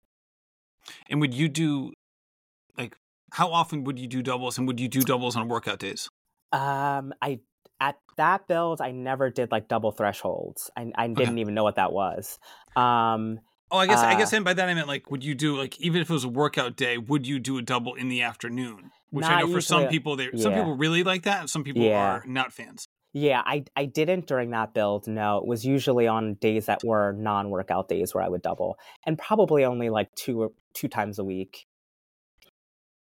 [1.09, 1.95] And would you do,
[2.77, 2.97] like,
[3.33, 6.09] how often would you do doubles and would you do doubles on workout days?
[6.53, 7.41] Um, I
[7.85, 10.71] at that build, I never did like double thresholds.
[10.77, 11.41] I, I didn't okay.
[11.41, 12.39] even know what that was.
[12.77, 15.35] Um, oh, I guess uh, I guess and by that I meant like, would you
[15.35, 18.09] do like even if it was a workout day, would you do a double in
[18.09, 18.91] the afternoon?
[19.11, 20.43] Which I know for some people, they yeah.
[20.43, 21.99] some people really like that, and some people yeah.
[21.99, 22.89] are not fans.
[23.13, 25.07] Yeah, I I didn't during that build.
[25.07, 29.19] No, it was usually on days that were non-workout days where I would double, and
[29.19, 31.67] probably only like two two times a week.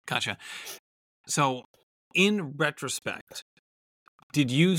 [0.07, 0.37] Gotcha.
[1.29, 1.67] So,
[2.13, 3.45] in retrospect,
[4.33, 4.77] did you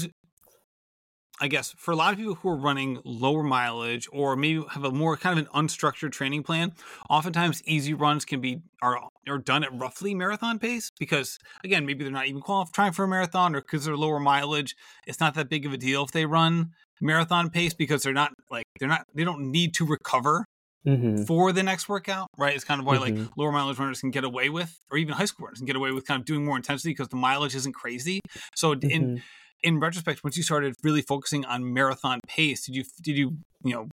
[1.42, 4.84] I guess for a lot of people who are running lower mileage or maybe have
[4.84, 6.74] a more kind of an unstructured training plan,
[7.10, 12.04] oftentimes easy runs can be are are done at roughly marathon pace because again, maybe
[12.04, 14.76] they're not even qualifying for a marathon or because they're lower mileage,
[15.08, 16.70] it's not that big of a deal if they run
[17.02, 20.46] marathon pace because they're not like they're not they don't need to recover
[20.84, 21.26] Mm-hmm.
[21.26, 22.56] for the next workout, right?
[22.56, 23.20] It's kind of why mm-hmm.
[23.20, 25.76] like lower mileage runners can get away with, or even high school runners can get
[25.76, 28.20] away with kind of doing more intensity because the mileage isn't crazy.
[28.56, 28.90] So mm-hmm.
[28.90, 29.22] in
[29.64, 33.74] in retrospect, once you started really focusing on marathon pace, did you did you you
[33.74, 33.88] know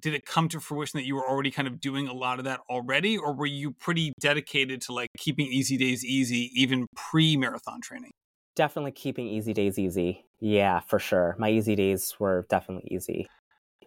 [0.00, 2.44] did it come to fruition that you were already kind of doing a lot of
[2.44, 7.36] that already, or were you pretty dedicated to like keeping easy days easy even pre
[7.36, 8.10] marathon training?
[8.54, 10.24] Definitely keeping easy days easy.
[10.40, 11.34] Yeah, for sure.
[11.38, 13.26] My easy days were definitely easy.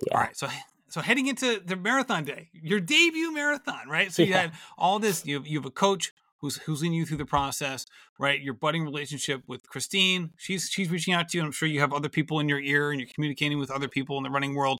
[0.01, 0.17] Yeah.
[0.17, 0.47] All right, so
[0.89, 4.11] so heading into the marathon day, your debut marathon, right?
[4.11, 4.41] So you yeah.
[4.41, 5.25] had all this.
[5.25, 7.85] You have, you have a coach who's who's leading you through the process,
[8.19, 8.41] right?
[8.41, 11.43] Your budding relationship with Christine, she's she's reaching out to you.
[11.43, 14.17] I'm sure you have other people in your ear and you're communicating with other people
[14.17, 14.79] in the running world.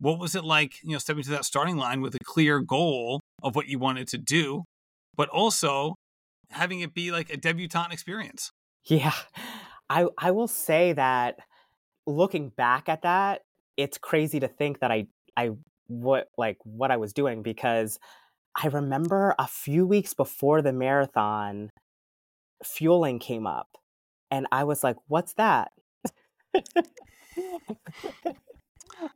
[0.00, 3.20] What was it like, you know, stepping to that starting line with a clear goal
[3.42, 4.64] of what you wanted to do,
[5.16, 5.94] but also
[6.50, 8.50] having it be like a debutante experience?
[8.84, 9.12] Yeah.
[9.90, 11.36] I I will say that
[12.06, 13.42] looking back at that,
[13.76, 15.50] it's crazy to think that I I
[15.88, 17.98] what like what I was doing because
[18.56, 21.70] I remember a few weeks before the marathon,
[22.64, 23.68] fueling came up,
[24.30, 25.72] and I was like, "What's that?"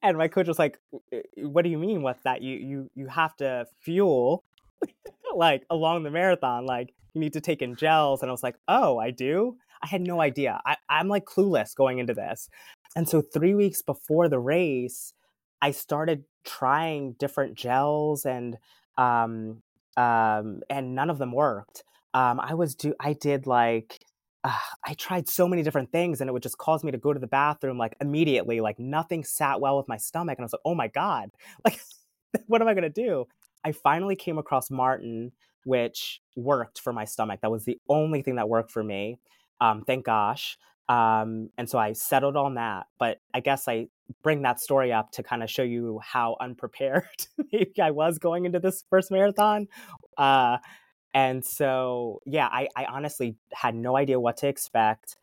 [0.03, 2.03] and my coach was like, uh, uh, "What do you mean?
[2.03, 2.42] What's that?
[2.42, 4.45] You you you have to fuel
[5.35, 6.66] like along the marathon.
[6.66, 9.88] Like you need to take in gels." And I was like, "Oh, I do." I
[9.88, 10.61] had no idea.
[10.64, 12.49] I, I'm like clueless going into this.
[12.95, 15.12] And so three weeks before the race,
[15.61, 18.57] I started trying different gels and
[18.98, 19.62] um,
[19.96, 21.85] um, and none of them worked.
[22.14, 24.05] Um, I was do I did like
[24.44, 27.12] uh, I tried so many different things, and it would just cause me to go
[27.12, 28.61] to the bathroom like immediately.
[28.61, 31.31] Like nothing sat well with my stomach, and I was like, "Oh my god!
[31.64, 31.81] Like,
[32.46, 33.26] what am I gonna do?"
[33.64, 35.31] I finally came across Maurten,
[35.64, 37.40] which worked for my stomach.
[37.42, 39.18] That was the only thing that worked for me.
[39.61, 40.59] Um, thank gosh.
[40.88, 42.87] Um, and so I settled on that.
[42.98, 43.88] But I guess I
[44.22, 47.05] bring that story up to kind of show you how unprepared
[47.53, 49.68] maybe I was going into this first marathon.
[50.16, 50.59] Uh,
[51.14, 55.16] and so, yeah, I, I honestly had no idea what to expect.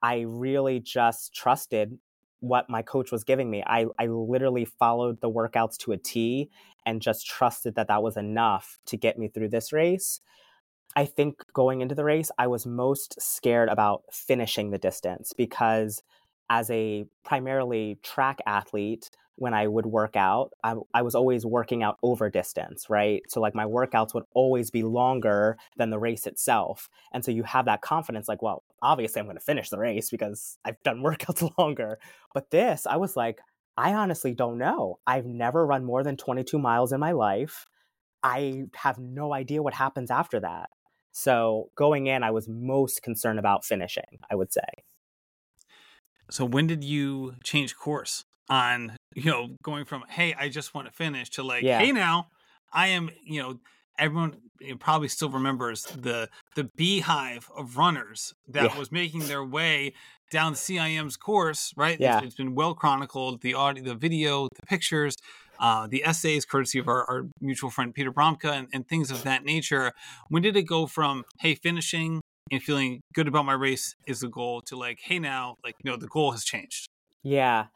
[0.00, 1.98] I really just trusted
[2.40, 3.62] what my coach was giving me.
[3.66, 6.50] I, I literally followed the workouts to a T
[6.84, 10.20] and just trusted that that was enough to get me through this race.
[10.96, 16.02] I think going into the race, I was most scared about finishing the distance because
[16.52, 21.82] as a primarily track athlete, when I would work out, I, I was always working
[21.82, 23.22] out over distance, right?
[23.28, 26.90] So like my workouts would always be longer than the race itself.
[27.10, 30.10] And so you have that confidence, like, well, obviously I'm going to finish the race
[30.10, 31.98] because I've done workouts longer.
[32.34, 33.40] But this, I was like,
[33.78, 34.98] I honestly don't know.
[35.06, 37.64] I've never run more than 22 miles in my life.
[38.22, 40.68] I have no idea what happens after that.
[41.12, 44.84] So going in, I was most concerned about finishing, I would say.
[46.30, 50.86] So when did you change course on, you know, going from, hey, I just want
[50.86, 51.78] to finish to like, yeah.
[51.78, 52.28] hey, now
[52.72, 53.60] I am, you know,
[53.98, 54.36] everyone
[54.78, 58.78] probably still remembers the the beehive of runners that yeah.
[58.78, 59.92] was making their way
[60.30, 61.98] down CIM's course, right?
[62.00, 62.18] Yeah.
[62.18, 65.16] it's, it's been well chronicled, the audio, the video, the pictures,
[65.60, 69.22] uh, the essays, courtesy of our, our mutual friend Peter Bromka, and, and, things of
[69.24, 69.92] that nature.
[70.28, 74.28] When did it go from hey, finishing and feeling good about my race is the
[74.28, 76.88] goal to like hey, now like you know the goal has changed?
[77.22, 77.66] Yeah.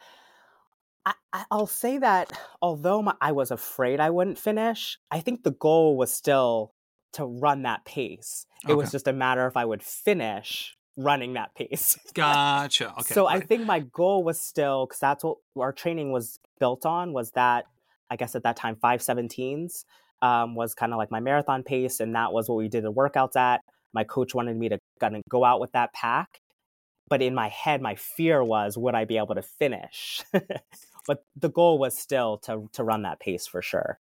[1.33, 5.53] I, i'll say that although my, I was afraid I wouldn't finish, I think the
[5.53, 6.73] goal was still
[7.13, 8.47] to run that pace.
[8.65, 8.75] It okay.
[8.75, 11.97] was just a matter if I would finish running that pace.
[12.15, 12.93] gotcha.
[12.93, 13.15] Okay.
[13.15, 13.43] So right.
[13.43, 17.31] I think my goal was still because that's what our training was built on was
[17.33, 17.67] that
[18.11, 19.85] I guess at that time, 517s
[20.23, 22.01] um, was kind of like my marathon pace.
[22.01, 23.63] And that was what we did the workouts at.
[23.97, 26.39] My coach wanted me to kind of go out with that pack.
[27.09, 30.23] But in my head, my fear was, would I be able to finish?
[31.07, 33.99] but the goal was still to, to run that pace for sure.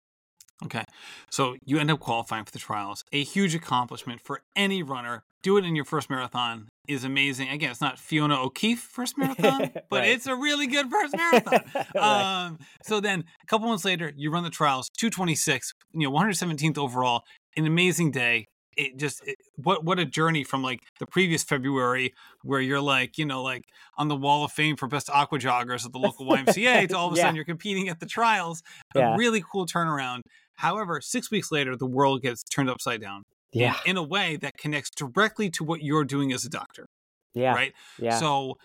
[0.63, 0.83] Okay.
[1.29, 3.03] So you end up qualifying for the trials.
[3.13, 5.23] A huge accomplishment for any runner.
[5.43, 7.49] Do it in your first marathon is amazing.
[7.49, 10.09] Again, it's not Fiona O'Keeffe first marathon, but right.
[10.09, 11.61] it's a really good first marathon.
[11.95, 12.45] right.
[12.45, 16.77] um, so then a couple months later, you run the trials, 226, you know, 117th
[16.77, 17.23] overall,
[17.57, 18.45] an amazing day.
[18.77, 23.17] It just it, what what a journey from like the previous February where you're like
[23.17, 23.63] you know like
[23.97, 27.07] on the wall of fame for best aqua joggers at the local YMCA to all
[27.07, 27.23] of a yeah.
[27.23, 28.61] sudden you're competing at the trials.
[28.95, 29.15] A yeah.
[29.15, 30.21] really cool turnaround.
[30.55, 33.23] However, six weeks later, the world gets turned upside down.
[33.51, 33.75] Yeah.
[33.85, 36.85] In, in a way that connects directly to what you're doing as a doctor.
[37.33, 37.53] Yeah.
[37.53, 37.73] Right.
[37.99, 38.17] Yeah.
[38.17, 38.57] So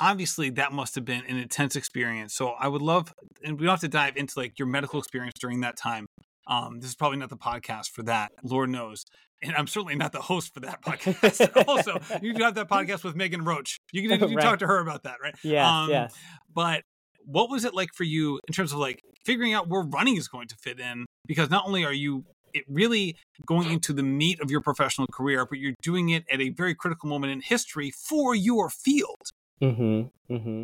[0.00, 2.34] obviously that must have been an intense experience.
[2.34, 3.14] So I would love,
[3.44, 6.06] and we don't have to dive into like your medical experience during that time.
[6.48, 9.04] Um, this is probably not the podcast for that, Lord knows.
[9.46, 11.68] And I'm certainly not the host for that podcast.
[11.68, 13.78] also, you do have that podcast with Megan Roche.
[13.92, 14.42] You can you right.
[14.42, 15.34] talk to her about that, right?
[15.42, 15.82] Yeah.
[15.82, 16.14] Um, yes.
[16.52, 16.82] But
[17.24, 20.28] what was it like for you in terms of like figuring out where running is
[20.28, 21.06] going to fit in?
[21.26, 25.44] Because not only are you it really going into the meat of your professional career,
[25.44, 29.20] but you're doing it at a very critical moment in history for your field.
[29.62, 30.34] Mm-hmm.
[30.34, 30.62] Mm-hmm.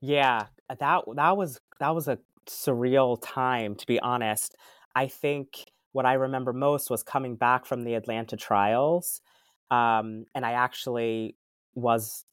[0.00, 2.18] Yeah, that that was that was a
[2.48, 4.54] surreal time to be honest.
[4.94, 9.20] I think what I remember most was coming back from the Atlanta trials,
[9.70, 11.36] um, and I actually
[11.74, 12.24] was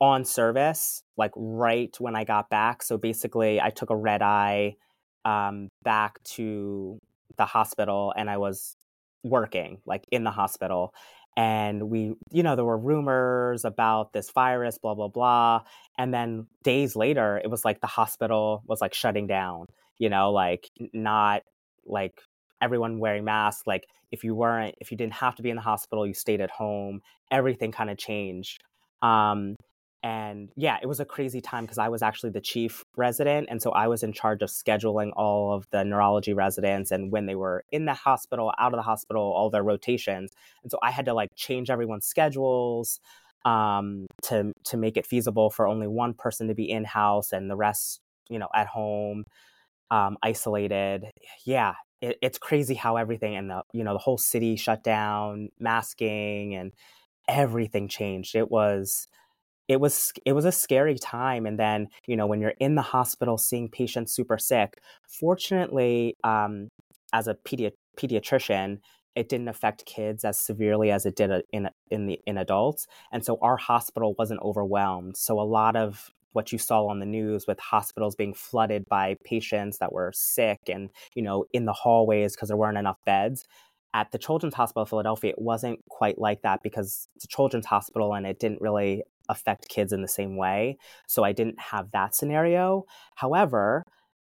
[0.00, 2.82] on service like right when I got back.
[2.82, 4.76] So basically, I took a red eye
[5.24, 7.00] um, back to
[7.36, 8.76] the hospital, and I was
[9.24, 10.94] working like in the hospital.
[11.36, 15.62] And we, you know, there were rumors about this virus, blah, blah, blah.
[15.96, 19.66] And then days later, it was like the hospital was like shutting down,
[19.98, 21.42] you know, like not
[21.86, 22.20] like
[22.60, 23.66] everyone wearing masks.
[23.66, 26.40] Like if you weren't, if you didn't have to be in the hospital, you stayed
[26.40, 27.00] at home.
[27.30, 28.62] Everything kind of changed.
[29.02, 29.56] Um,
[30.02, 33.48] and yeah, it was a crazy time because I was actually the chief resident.
[33.50, 37.26] And so I was in charge of scheduling all of the neurology residents and when
[37.26, 40.30] they were in the hospital, out of the hospital, all their rotations.
[40.62, 43.00] And so I had to like change everyone's schedules
[43.44, 47.50] um, to to make it feasible for only one person to be in house and
[47.50, 49.24] the rest, you know, at home,
[49.90, 51.06] um, isolated.
[51.44, 55.50] Yeah, it, it's crazy how everything and the you know the whole city shut down,
[55.58, 56.72] masking, and
[57.28, 58.34] everything changed.
[58.36, 59.08] It was
[59.68, 61.46] it was it was a scary time.
[61.46, 66.68] And then you know when you're in the hospital seeing patients super sick fortunately um,
[67.12, 68.78] as a pedi- pediatrician
[69.18, 72.86] it didn't affect kids as severely as it did uh, in in the in adults.
[73.12, 75.16] And so our hospital wasn't overwhelmed.
[75.16, 79.16] So a lot of what you saw on the news with hospitals being flooded by
[79.24, 83.44] patients that were sick and you know in the hallways because there weren't enough beds
[83.94, 87.66] at the Children's Hospital of Philadelphia, it wasn't quite like that because it's a children's
[87.66, 90.76] hospital and it didn't really affect kids in the same way.
[91.06, 92.84] So I didn't have that scenario.
[93.14, 93.84] However,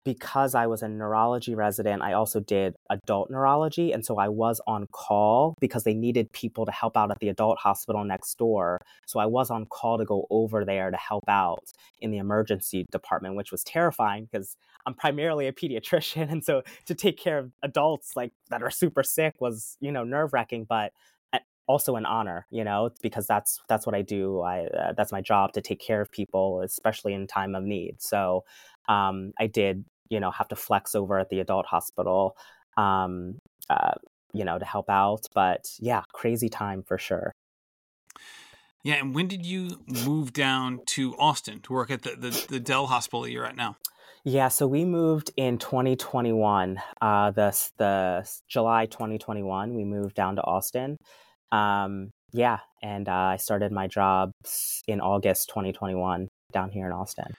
[0.07, 3.91] because I was a neurology resident, I also did adult neurology.
[3.91, 7.29] And so I was on call because they needed people to help out at the
[7.29, 8.81] adult hospital next door.
[9.05, 12.87] So I was on call to go over there to help out in the emergency
[12.93, 16.31] department, which was terrifying because I'm primarily a pediatrician.
[16.37, 20.05] And so to take care of adults like that are super sick was, you know,
[20.05, 20.67] nerve wracking.
[20.69, 20.93] But
[21.67, 25.21] also an honor you know because that's that's what i do i uh, that's my
[25.21, 28.45] job to take care of people especially in time of need so
[28.89, 32.37] um, i did you know, have to flex over at the adult hospital,
[32.77, 33.39] um,
[33.69, 33.95] uh,
[34.33, 35.27] you know, to help out.
[35.35, 37.33] But yeah, crazy time for sure.
[38.85, 42.61] Yeah, and when did you move down to Austin to work at the, the, the
[42.61, 43.77] Dell hospital that you're at now?
[44.25, 46.81] Yeah, so we moved in 2021.
[47.01, 50.99] Uh, the the July 2021, we moved down to Austin.
[51.53, 54.33] Um, yeah, and uh, I started my job
[54.87, 57.35] in August 2021 down here in Austin.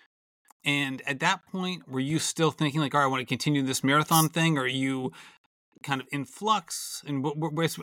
[0.66, 3.64] And at that point, were you still thinking like, all right, I want to continue
[3.64, 5.12] this marathon thing, or are you
[5.84, 7.04] kind of in flux?
[7.08, 7.26] And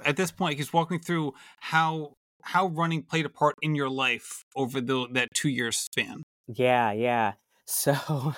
[0.04, 3.88] at this point, just walk me through how how running played a part in your
[3.88, 6.22] life over the that two year span.
[6.48, 7.32] Yeah, yeah.
[7.66, 8.34] So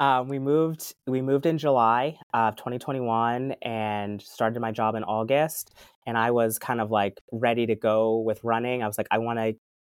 [0.00, 5.72] um, we moved we moved in July of 2021 and started my job in August.
[6.06, 8.82] And I was kind of like ready to go with running.
[8.82, 9.54] I was like, I want to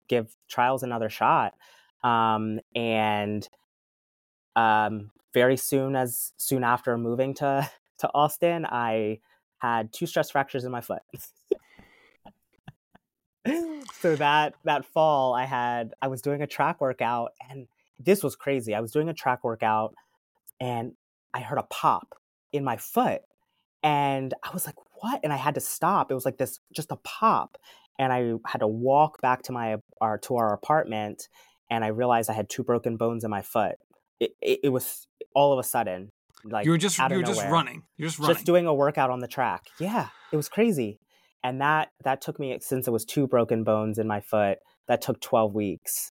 [0.08, 1.54] give trials another shot.
[2.02, 3.48] Um, and
[4.56, 9.20] um, very soon as soon after moving to to Austin, I
[9.58, 11.02] had two stress fractures in my foot.
[14.00, 17.66] so that that fall I had I was doing a track workout and
[17.98, 18.74] this was crazy.
[18.74, 19.94] I was doing a track workout
[20.60, 20.92] and
[21.34, 22.14] I heard a pop
[22.52, 23.22] in my foot
[23.82, 26.10] and I was like, "What?" And I had to stop.
[26.10, 27.58] It was like this just a pop
[27.98, 31.28] and I had to walk back to my our to our apartment
[31.70, 33.76] and I realized I had two broken bones in my foot.
[34.18, 36.10] It, it, it was all of a sudden
[36.44, 37.82] like you were just you were just running.
[37.96, 38.34] You're just running.
[38.34, 39.66] Just doing a workout on the track.
[39.78, 40.98] Yeah, it was crazy
[41.42, 45.00] and that that took me since it was two broken bones in my foot that
[45.00, 46.12] took 12 weeks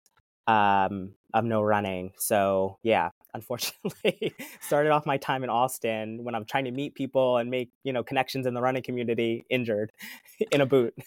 [0.46, 6.44] um, of no running so yeah unfortunately started off my time in austin when i'm
[6.44, 9.92] trying to meet people and make you know connections in the running community injured
[10.50, 10.94] in a boot.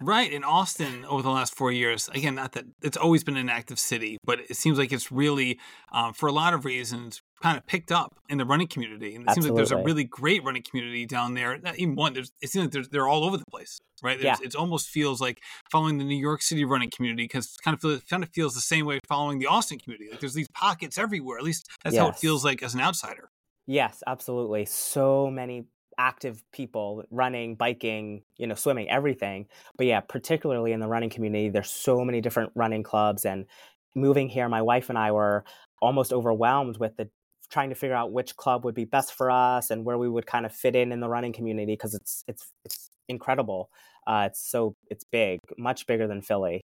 [0.00, 3.48] Right in austin over the last four years again not that it's always been an
[3.48, 5.58] active city but it seems like it's really
[5.92, 9.24] um, for a lot of reasons kind of picked up in the running community, and
[9.24, 9.48] it Absolutely.
[9.48, 11.58] seems like there's a really great running community down there.
[11.58, 12.14] Not even one.
[12.14, 14.18] There's it seems like they're all over the place, right?
[14.18, 14.46] There's, yeah.
[14.46, 17.82] It almost feels like following the New York City running community because it kind of
[17.82, 20.10] feels, kind of feels the same way following the Austin community.
[20.10, 21.36] Like there's these pockets everywhere.
[21.36, 22.02] At least that's yes.
[22.02, 23.28] how it feels like as an outsider.
[23.66, 24.64] Yes, absolutely.
[24.64, 25.66] So many
[25.98, 29.48] active people running, biking, you know, swimming, everything.
[29.76, 33.44] But yeah, particularly in the running community, there's so many different running clubs and
[33.94, 35.44] moving here my wife and I were
[35.82, 37.10] almost overwhelmed with the
[37.54, 40.26] trying to figure out which club would be best for us and where we would
[40.26, 43.70] kind of fit in in the running community because it's it's it's incredible.
[44.06, 46.60] Uh, it's so it's big, much bigger than Philly.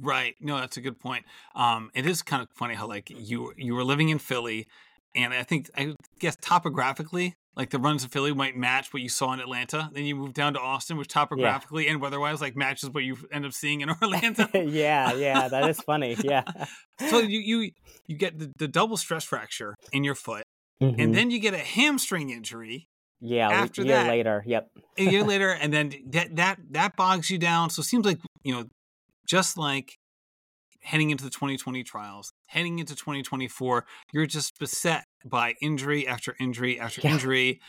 [0.00, 0.34] Right.
[0.40, 1.26] No, that's a good point.
[1.54, 4.66] Um, it is kind of funny how like you you were living in Philly,
[5.14, 9.08] and I think I guess topographically like the runs of Philly might match what you
[9.08, 9.90] saw in Atlanta.
[9.92, 11.92] Then you move down to Austin, which topographically yeah.
[11.92, 14.46] and weather-wise like matches what you end up seeing in Orlando.
[14.54, 16.16] yeah, yeah, that is funny.
[16.22, 16.44] Yeah.
[17.10, 17.70] so you you
[18.06, 20.44] you get the, the double stress fracture in your foot,
[20.82, 21.00] mm-hmm.
[21.00, 22.86] and then you get a hamstring injury.
[23.22, 24.42] Yeah, after a year that, later.
[24.46, 24.70] Yep.
[24.96, 27.68] a year later, and then that that that bogs you down.
[27.68, 28.64] So it seems like you know,
[29.26, 29.98] just like
[30.82, 36.80] heading into the 2020 trials, heading into 2024, you're just beset by injury after injury
[36.80, 37.12] after yeah.
[37.12, 37.60] injury.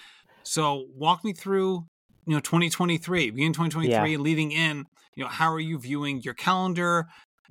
[0.44, 1.86] So walk me through,
[2.26, 4.18] you know, 2023, beginning 2023, yeah.
[4.18, 7.08] leading in, you know, how are you viewing your calendar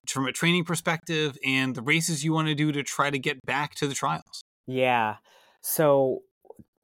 [0.09, 3.44] from a training perspective and the races you want to do to try to get
[3.44, 4.42] back to the trials?
[4.66, 5.16] Yeah.
[5.62, 6.23] So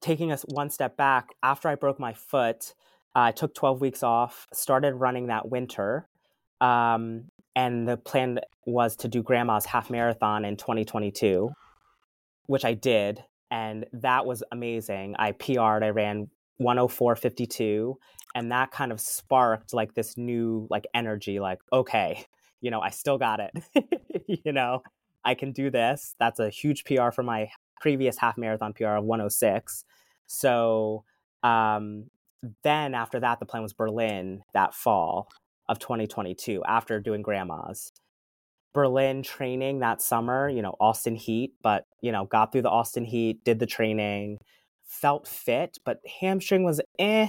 [0.00, 2.74] taking us one step back, after I broke my foot,
[3.14, 6.08] uh, I took 12 weeks off, started running that winter.
[6.60, 7.24] Um,
[7.56, 11.50] and the plan was to do grandma's half marathon in 2022
[12.46, 15.14] which i did and that was amazing.
[15.18, 16.28] I pr'd i ran
[16.60, 17.94] 104.52
[18.34, 22.24] and that kind of sparked like this new like energy like okay
[22.60, 23.52] you know i still got it.
[24.28, 24.82] You know
[25.24, 26.16] i can do this.
[26.18, 29.84] That's a huge pr for my previous half marathon pr of 106
[30.26, 31.04] so
[31.42, 32.06] um
[32.64, 35.28] then after that the plan was berlin that fall
[35.68, 37.92] of 2022 after doing grandma's.
[38.72, 43.04] Berlin training that summer, you know, Austin heat, but, you know, got through the Austin
[43.04, 44.38] heat, did the training,
[44.84, 47.28] felt fit, but hamstring was eh.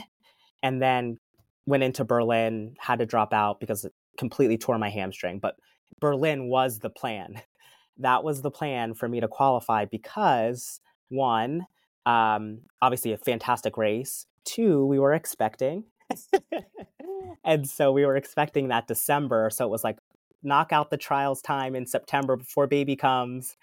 [0.61, 1.19] And then
[1.65, 5.39] went into Berlin, had to drop out because it completely tore my hamstring.
[5.39, 5.55] But
[5.99, 7.41] Berlin was the plan.
[7.99, 11.65] That was the plan for me to qualify because one,
[12.05, 14.27] um, obviously a fantastic race.
[14.45, 15.83] Two, we were expecting
[17.43, 19.49] and so we were expecting that December.
[19.51, 19.97] So it was like
[20.43, 23.55] knock out the trials time in September before baby comes.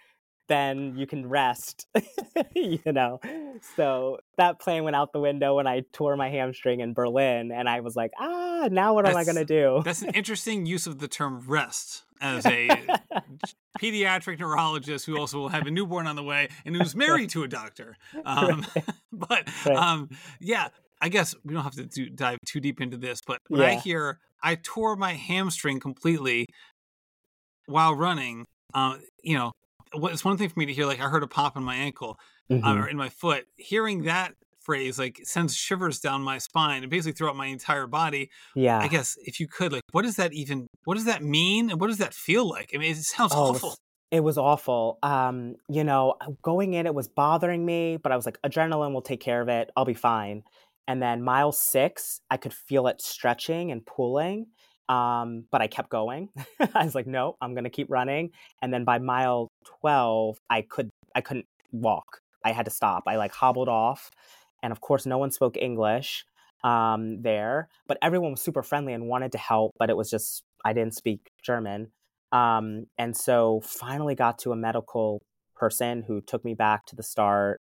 [0.47, 1.87] Then you can rest,
[2.55, 3.19] you know.
[3.77, 7.67] So that plan went out the window when I tore my hamstring in Berlin, and
[7.67, 9.81] I was like, ah, now what am I going to do?
[9.83, 12.69] That's an interesting use of the term rest as a
[13.81, 17.43] pediatric neurologist who also will have a newborn on the way and who's married to
[17.43, 17.97] a doctor.
[18.25, 18.67] Um,
[19.13, 19.77] but Right.
[19.79, 20.69] um, yeah,
[21.05, 23.21] I guess we don't have to do, dive too deep into this.
[23.27, 26.47] But when I hear I tore my hamstring completely
[27.67, 28.45] while running,
[28.75, 29.53] uh, you know,
[29.95, 32.17] it's one thing for me to hear like I heard a pop in my ankle
[32.51, 32.83] uh, Mhm.
[32.83, 33.45] or in my foot.
[33.57, 38.31] Hearing that phrase like sends shivers down my spine and basically throughout my entire body.
[38.55, 38.79] yeah.
[38.79, 40.67] I guess if you could, like, what does that even?
[40.85, 41.71] What does that mean?
[41.71, 42.71] And what does that feel like?
[42.75, 43.75] I mean, it sounds Oh, awful.
[44.11, 44.99] It was awful.
[45.03, 49.03] Um, you know, going in, it was bothering me, but I was like, adrenaline will
[49.03, 49.71] take care of it.
[49.77, 50.45] I'll be fine.
[50.87, 54.47] And then mile six, I could feel it stretching and pulling.
[54.89, 56.29] Um, but I kept going.
[56.75, 58.31] I was like, no, I'm gonna keep running.
[58.61, 59.49] And then by mile
[59.81, 62.21] 12, I could I couldn't walk.
[62.45, 63.05] I had to stop.
[63.07, 64.11] I like hobbled off.
[64.63, 66.25] And of course, no one spoke English
[66.63, 69.73] um, there, but everyone was super friendly and wanted to help.
[69.79, 71.89] But it was just, I didn't speak German.
[72.33, 75.23] Um, and so finally got to a medical
[75.55, 77.61] person who took me back to the start.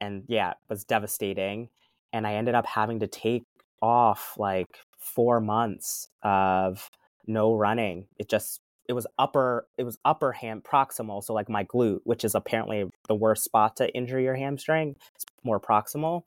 [0.00, 1.68] And yeah, it was devastating.
[2.12, 3.44] And I ended up having to take
[3.80, 4.66] off like
[4.98, 6.88] four months of
[7.26, 8.06] no running.
[8.18, 11.22] It just, it was upper, it was upper ham proximal.
[11.24, 15.24] So like my glute, which is apparently the worst spot to injure your hamstring, it's
[15.44, 16.22] more proximal.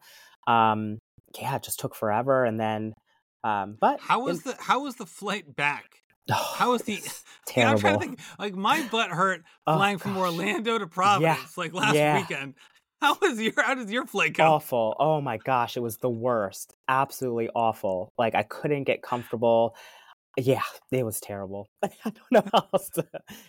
[0.48, 1.00] Um,
[1.40, 2.46] yeah, it just took forever.
[2.46, 2.94] And then,
[3.44, 5.86] um, but How was in- the How was the flight back?
[6.30, 6.94] How was the?
[6.94, 7.00] Yeah,
[7.70, 7.80] I'm terrible?
[7.80, 8.20] trying to think.
[8.40, 10.18] Like my butt hurt Oh, flying from.
[10.18, 12.18] Orlando to Providence like last Yeah.
[12.20, 12.56] weekend.
[13.06, 13.54] How was your?
[13.56, 14.46] How did your flight go?
[14.46, 14.96] awful.
[15.00, 16.76] Oh my gosh, it was the worst.
[16.88, 18.12] Absolutely awful.
[18.18, 19.76] Like I couldn't get comfortable.
[20.38, 21.68] Yeah, it was terrible.
[21.84, 23.06] I don't know how else to.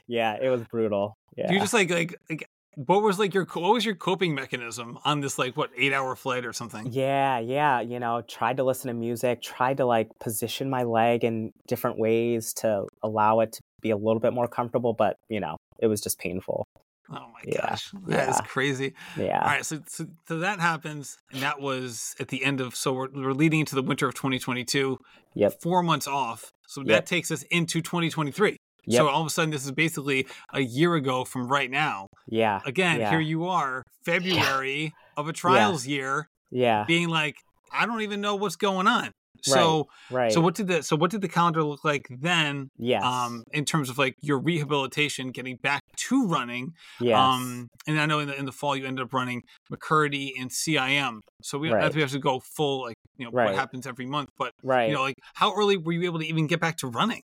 [0.07, 1.17] Yeah, it was brutal.
[1.39, 1.49] Yeah.
[1.49, 4.99] Do you just like like like what was like your what was your coping mechanism
[5.07, 6.93] on this like what eight hour flight or something?
[6.93, 11.25] Yeah, yeah, you know, tried to listen to music, tried to like position my leg
[11.25, 15.41] in different ways to allow it to be a little bit more comfortable, but you
[15.41, 16.67] know, it was just painful.
[17.11, 18.47] Oh my Yeah, gosh, that is yeah.
[18.47, 18.95] crazy.
[19.17, 19.41] Yeah.
[19.41, 22.75] All right, so, so so that happens, and that was at the end of.
[22.75, 24.99] So we're we're leading into the winter of 2022.
[25.35, 25.61] Yep.
[25.61, 28.57] Four months off, so that takes us into 2023.
[28.89, 28.99] Yep.
[28.99, 32.07] So all of a sudden, this is basically a year ago from right now.
[32.29, 32.61] yeah.
[32.65, 33.11] Again, Yeah.
[33.11, 36.85] here you are, February of a trials year, Yeah.
[36.87, 37.35] being like,
[37.73, 39.11] I don't even know what's going on.
[39.43, 40.32] So Right.
[40.32, 42.68] so what did the so what did the calendar look like then?
[42.78, 43.03] yes.
[43.05, 46.72] Um, in terms of like your rehabilitation, getting back to running.
[47.01, 47.16] yes.
[47.18, 50.51] Um, and I know in the in the fall you ended up running McKirdy and
[50.51, 51.20] CIM.
[51.43, 51.95] So we Right.
[51.95, 54.30] we have to go full like you know what happens every month.
[54.39, 54.89] But right.
[54.89, 57.22] you know like how early were you able to even get back to running?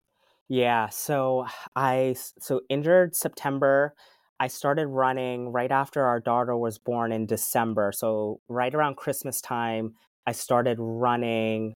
[0.48, 1.46] Yeah, so
[1.76, 3.94] I so injured September.
[4.40, 7.92] I started running right after our daughter was born in December.
[7.92, 9.94] So right around Christmas time,
[10.26, 11.74] I started running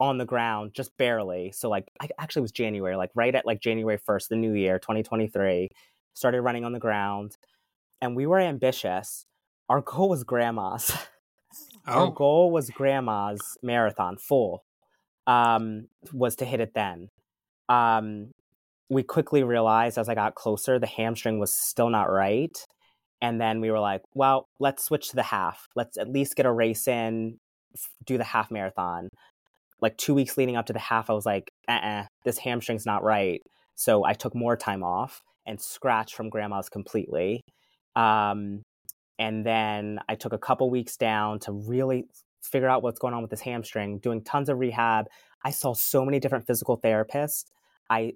[0.00, 1.52] on the ground just barely.
[1.52, 4.52] So like I actually it was January, like right at like January 1st, the new
[4.52, 5.68] year, 2023.
[6.14, 7.36] Started running on the ground
[8.00, 9.26] and we were ambitious.
[9.68, 10.90] Our goal was grandma's.
[11.86, 14.64] Our Oh, goal was grandma's marathon full.
[15.26, 17.08] Um, was to hit it then.
[17.68, 18.32] Um,
[18.88, 22.56] we quickly realized as I got closer, the hamstring was still not right.
[23.22, 25.66] And then we were like, well, let's switch to the half.
[25.74, 27.38] Let's at least get a race in,
[28.04, 29.08] do the half marathon.
[29.80, 32.86] Like two weeks leading up to the half, I was like, uh uh this hamstring's
[32.86, 33.42] not right.
[33.74, 37.42] So I took more time off and scratched from grandma's completely.
[37.94, 38.62] Um,
[39.18, 42.04] and then I took a couple weeks down to really
[42.42, 45.06] figure out what's going on with this hamstring, doing tons of rehab.
[45.44, 47.44] I saw so many different physical therapists.
[47.88, 48.12] I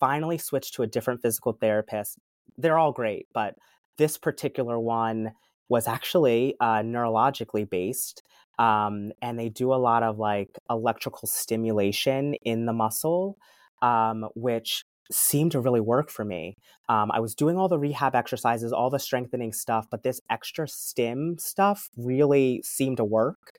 [0.00, 2.18] finally switched to a different physical therapist.
[2.56, 3.54] They're all great, but
[3.98, 5.32] this particular one
[5.68, 8.22] was actually uh, neurologically based.
[8.58, 13.36] Um, and they do a lot of like electrical stimulation in the muscle,
[13.82, 16.56] um, which seemed to really work for me.
[16.88, 20.66] Um, I was doing all the rehab exercises, all the strengthening stuff, but this extra
[20.68, 23.58] stim stuff really seemed to work.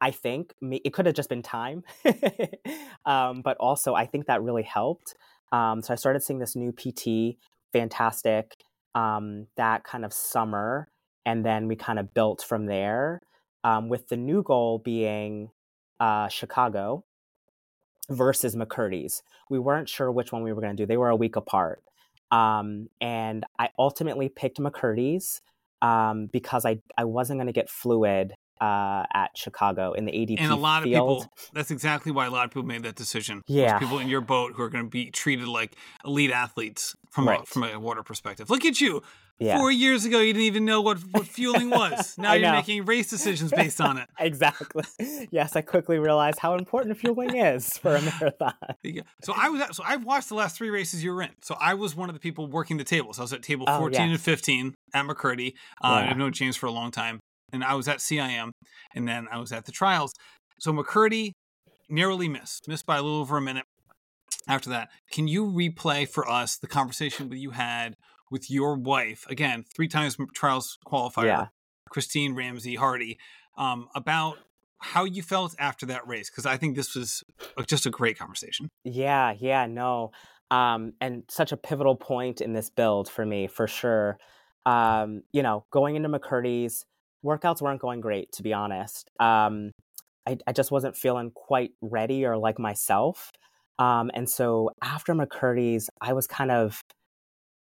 [0.00, 1.82] I think it could have just been time,
[3.06, 5.14] um, but also I think that really helped.
[5.52, 7.38] Um, so I started seeing this new PT,
[7.72, 8.56] fantastic,
[8.94, 10.88] um, that kind of summer,
[11.24, 13.22] and then we kind of built from there.
[13.64, 15.50] Um, with the new goal being
[15.98, 17.04] uh, Chicago
[18.08, 19.22] versus McKirdy's.
[19.50, 20.86] We weren't sure which one we were going to do.
[20.86, 21.82] They were a week apart.
[22.30, 25.40] Um, and I ultimately picked McKirdy's
[25.82, 30.40] um, because I, I wasn't going to get fluid uh, at Chicago in the ADP
[30.40, 31.22] and a lot of field.
[31.22, 31.32] people.
[31.52, 33.42] That's exactly why a lot of people made that decision.
[33.46, 33.70] Yeah.
[33.70, 37.28] There's people in your boat who are going to be treated like elite athletes from
[37.28, 38.50] a, from a water perspective.
[38.50, 39.02] Look at you.
[39.40, 39.58] Yeah.
[39.58, 42.16] Four years ago, you didn't even know what, what fueling was.
[42.18, 42.52] Now you're know.
[42.52, 44.08] making race decisions based on it.
[44.18, 44.84] exactly.
[45.30, 48.54] Yes, I quickly realized how important fueling is for a marathon.
[48.82, 49.02] Yeah.
[49.22, 51.30] So I was at, so I've watched the last three races you were in.
[51.42, 53.18] So I was one of the people working the tables.
[53.18, 55.54] I was at table Oh, 14 and 15 at McKirdy.
[55.82, 56.10] Uh, Yeah.
[56.10, 57.18] I've known James for a long time,
[57.52, 58.50] and I was at CIM,
[58.94, 60.12] and then I was at the trials.
[60.60, 61.32] So McKirdy
[61.88, 63.64] narrowly missed, missed by a little over a minute.
[64.46, 67.94] After that, can you replay for us the conversation that you had
[68.30, 71.46] with your wife again, three times trials qualifier, Yeah.
[71.90, 73.18] Christine Ramsey Hardy,
[73.56, 74.38] um, about
[74.78, 76.30] how you felt after that race?
[76.30, 77.24] Because I think this was
[77.66, 78.68] just a great conversation.
[78.84, 80.12] Yeah, yeah, no.
[80.50, 84.18] Um, and such a pivotal point in this build for me, for sure.
[84.66, 86.84] Um, you know, going into McKirdy's,
[87.24, 89.08] workouts weren't going great, to be honest.
[89.18, 89.70] Um,
[90.26, 93.30] I, I just wasn't feeling quite ready or like myself.
[93.78, 96.80] Um, and so after McKirdy's, I was kind of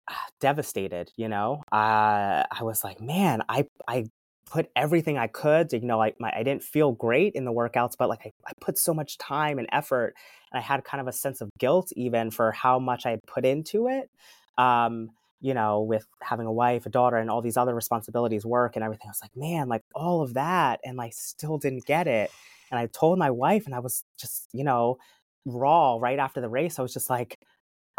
[0.39, 1.63] devastated, you know?
[1.71, 4.05] Uh, I was like, man, I, I
[4.45, 5.73] put everything I could.
[5.73, 8.51] You know, like my, I didn't feel great in the workouts, but like I, I
[8.61, 10.15] put so much time and effort
[10.51, 13.19] and I had kind of a sense of guilt even for how much I had
[13.27, 14.09] put into it.
[14.57, 15.09] Um,
[15.41, 18.83] you know, with having a wife, a daughter, and all these other responsibilities, work and
[18.83, 19.07] everything.
[19.07, 22.31] I was like, man, like all of that, and I still didn't get it.
[22.71, 24.97] And I told my wife, and I was just, you know,
[25.45, 26.79] raw right after the race.
[26.79, 27.37] I was just like,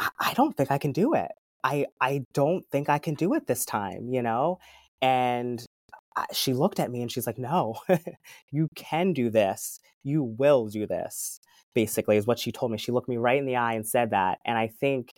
[0.00, 1.30] I, I don't think I can do it.
[1.64, 4.58] I I don't think I can do it this time, you know.
[5.02, 5.64] And
[6.16, 7.76] I, she looked at me and she's like, "No,
[8.50, 9.80] you can do this.
[10.02, 11.40] You will do this."
[11.74, 12.78] Basically, is what she told me.
[12.78, 15.14] She looked me right in the eye and said that, and I think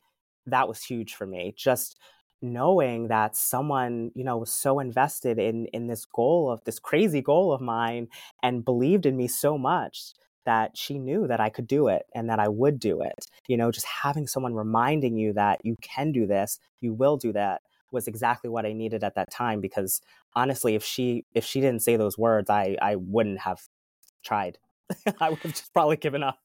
[0.47, 1.55] that was huge for me.
[1.57, 1.97] Just
[2.43, 7.20] knowing that someone, you know, was so invested in in this goal of this crazy
[7.22, 8.09] goal of mine
[8.43, 10.12] and believed in me so much
[10.45, 13.26] that she knew that I could do it and that I would do it.
[13.49, 17.32] You know, just having someone reminding you that you can do this, you will do
[17.32, 20.01] that was exactly what I needed at that time because
[20.34, 23.61] honestly, if she if she didn't say those words, I I wouldn't have
[24.24, 24.59] tried.
[25.20, 26.39] I would have just probably given up.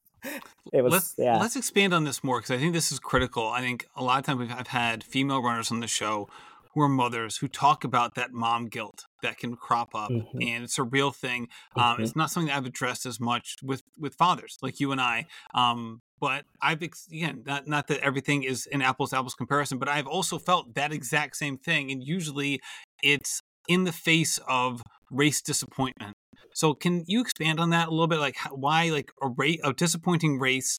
[0.72, 1.38] It was let's, yeah.
[1.38, 3.48] let's expand on this more because I think this is critical.
[3.48, 6.28] I think a lot of times we've, I've had female runners on the show
[6.74, 10.44] who are mothers who talk about that mom guilt that can crop up, Mhm.
[10.46, 11.48] and it's a real thing.
[11.76, 12.00] Um, Mhm.
[12.00, 15.26] It's not something that I've addressed as much with with fathers like you and I.
[15.54, 19.88] Um, but I've again not not that everything is an apples to apples comparison, but
[19.88, 22.60] I've also felt that exact same thing, and usually
[23.02, 26.14] it's in the face of race disappointment.
[26.54, 28.18] So can you expand on that a little bit?
[28.18, 30.78] Like how, why like a rate of disappointing race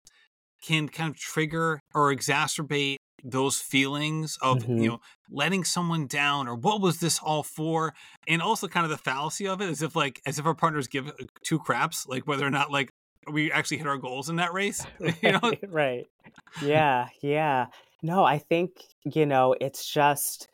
[0.62, 2.96] can kind of trigger or exacerbate
[3.28, 4.82] those feelings of Mhm.
[4.82, 5.00] you know
[5.32, 7.94] letting someone down or what was this all for
[8.28, 10.88] and also kind of the fallacy of it as if like as if our partners
[10.88, 11.12] give
[11.44, 12.90] two craps like whether or not like
[13.32, 14.86] we actually hit our goals in that race
[15.24, 16.08] you know right, right.
[16.62, 17.68] Yeah, yeah.
[18.02, 20.48] No, I think, you know, it's just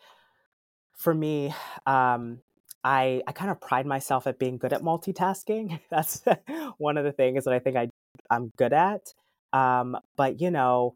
[0.98, 1.54] for me,
[1.86, 2.42] um,
[2.84, 5.80] I I kind of pride myself at being good at multitasking.
[5.90, 6.24] That's
[6.78, 7.90] one of the things that I think I
[8.30, 9.14] I'm good at.
[9.54, 10.96] Um, but you know,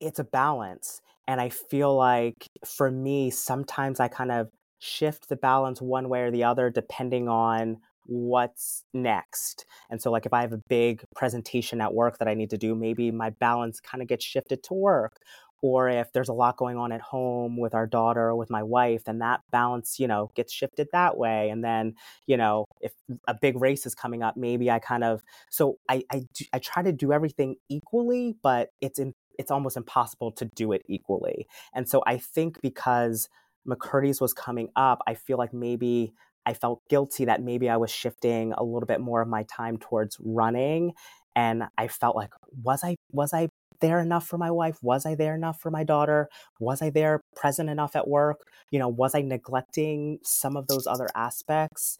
[0.00, 1.00] it's a balance.
[1.26, 4.48] And I feel like for me, sometimes I kind of
[4.78, 9.64] shift the balance one way or the other depending on what's next.
[9.90, 12.58] And so, like, if I have a big presentation at work that I need to
[12.58, 15.16] do, maybe my balance kind of gets shifted to work.
[15.62, 18.62] Or if there's a lot going on at home with our daughter or with my
[18.62, 21.48] wife, then that balance, you know, gets shifted that way.
[21.48, 21.94] And then,
[22.26, 22.92] you know, if
[23.26, 26.58] a big race is coming up, maybe I kind of so I I, do, I
[26.58, 31.46] try to do everything equally, but it's in, it's almost impossible to do it equally.
[31.74, 33.28] And so I think because
[33.68, 36.12] McKirdy's was coming up, I feel like maybe
[36.46, 39.78] I felt guilty that maybe I was shifting a little bit more of my time
[39.78, 40.92] towards running.
[41.34, 42.30] And I felt like,
[42.62, 43.48] was I was I
[43.80, 44.78] there enough for my wife?
[44.82, 46.28] Was I there enough for my daughter?
[46.60, 48.46] Was I there present enough at work?
[48.70, 51.98] You know, was I neglecting some of those other aspects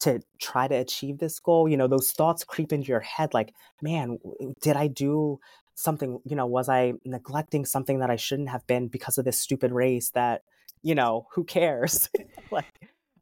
[0.00, 1.68] to try to achieve this goal?
[1.68, 3.52] You know, those thoughts creep into your head like,
[3.82, 4.18] man,
[4.60, 5.40] did I do
[5.78, 9.40] something, you know, was I neglecting something that I shouldn't have been because of this
[9.40, 10.42] stupid race that,
[10.82, 12.10] you know, who cares?
[12.50, 12.66] like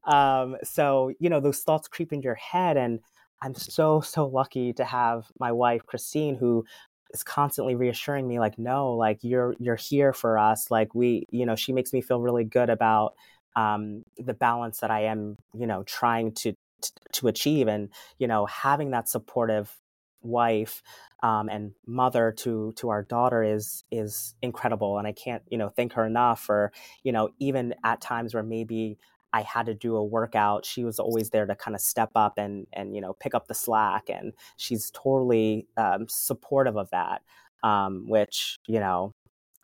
[0.05, 3.01] um so, you know, those thoughts creep into your head and
[3.43, 6.65] I'm so so lucky to have my wife Christine who
[7.13, 11.45] is constantly reassuring me like no like you're you're here for us like we you
[11.45, 13.15] know she makes me feel really good about
[13.55, 18.27] um the balance that I am you know trying to to, to achieve and you
[18.27, 19.79] know having that supportive
[20.27, 20.83] wife
[21.23, 25.69] um, and mother to to our daughter is is incredible and i can't you know
[25.69, 26.73] thank her enough for
[27.03, 28.99] you know even at times where maybe
[29.33, 32.39] i had to do a workout she was always there to kind of step up
[32.39, 37.23] and and you know pick up the slack and she's totally um, supportive of that
[37.63, 39.15] um, which you know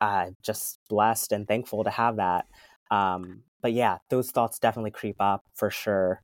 [0.00, 2.46] uh, just blessed and thankful to have that
[2.92, 6.22] um, but yeah, those thoughts definitely creep up for sure.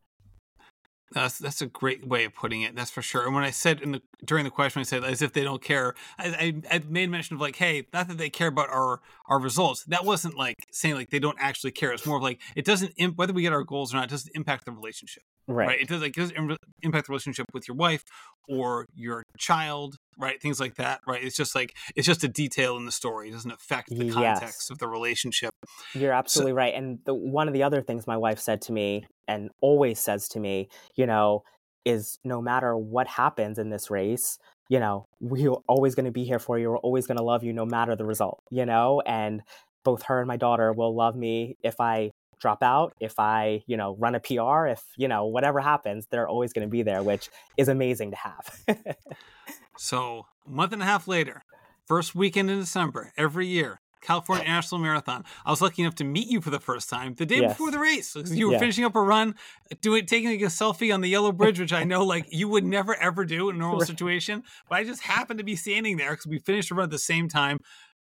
[1.13, 2.77] That's that's a great way of putting it.
[2.77, 3.25] That's for sure.
[3.25, 5.63] And when I said in the during the question, I said as if they don't
[5.63, 5.95] care.
[6.19, 6.27] I,
[6.71, 9.85] I, I made mention of like, hey, not that they care about our our results.
[9.85, 11.93] That wasn't like saying like they don't actually care.
[11.93, 14.05] It's more of like it doesn't whether we get our goals or not.
[14.05, 15.23] It doesn't impact the relationship.
[15.49, 15.69] Right.
[15.69, 15.81] right?
[15.81, 18.05] It does like it doesn't impact the relationship with your wife
[18.49, 20.41] or your child, right?
[20.41, 21.25] Things like that, right?
[21.25, 23.31] It's just like it's just a detail in the story.
[23.31, 24.71] It doesn't affect the context yes.
[24.71, 25.53] of the relationship.
[25.95, 26.75] You're absolutely so, right.
[26.75, 30.29] And the, one of the other things my wife said to me and always says
[30.29, 31.43] to me, you know,
[31.87, 34.39] is no matter what happens in this race,
[34.69, 36.71] you know, we're always going to be here for you.
[36.71, 39.01] We're always going to love you no matter the result, you know?
[39.07, 39.43] And
[39.85, 43.77] both her and my daughter will love me if I drop out, if I, you
[43.77, 47.03] know, run a PR, if, you know, whatever happens, they're always going to be there,
[47.03, 48.97] which is amazing to have.
[49.77, 51.43] so, a month and a half later,
[51.87, 55.25] first weekend in December, every year, California National Marathon.
[55.45, 57.53] I was lucky enough to meet you for the first time the day yes.
[57.53, 58.17] before the race.
[58.17, 58.59] You were yeah.
[58.59, 59.35] finishing up a run,
[59.81, 62.95] doing taking a selfie on the yellow bridge, which I know like you would never
[62.95, 64.45] ever do in a normal situation.
[64.69, 66.99] But I just happened to be standing there because we finished the run at the
[66.99, 67.59] same time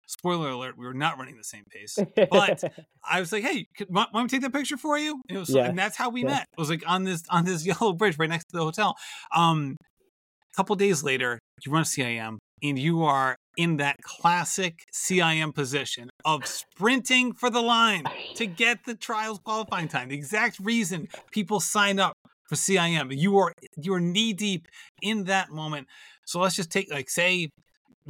[0.10, 1.98] spoiler alert, we were not running the same pace.
[2.32, 2.64] But
[3.10, 5.22] I was like, hey, could, want, want me to take that picture for you?
[5.30, 5.66] And, was, yeah.
[5.66, 6.30] and that's how we yeah.
[6.30, 6.46] met.
[6.58, 8.96] It was like on this on this yellow bridge right next to the hotel.
[9.36, 14.80] Um, a couple days later, you run a CIM and you are in that classic
[14.94, 18.06] CIM position of sprinting for the line
[18.36, 20.10] to get the trials qualifying time.
[20.10, 22.14] The exact reason people sign up
[22.48, 23.16] for CIM.
[23.16, 24.68] You are you are knee deep
[25.02, 25.88] in that moment.
[26.26, 27.50] So let's just take like say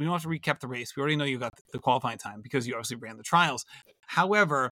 [0.00, 0.96] we don't have to recap the race.
[0.96, 3.66] We already know you got the qualifying time because you obviously ran the trials.
[4.06, 4.70] However,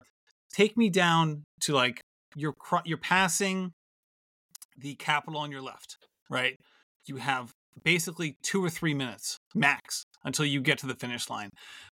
[0.51, 2.01] take me down to like
[2.35, 2.55] you're
[2.85, 3.71] you're passing
[4.75, 5.97] the capital on your left,
[6.27, 6.55] right?
[7.05, 7.51] You have
[7.83, 11.49] basically two or three minutes max until you get to the finish line.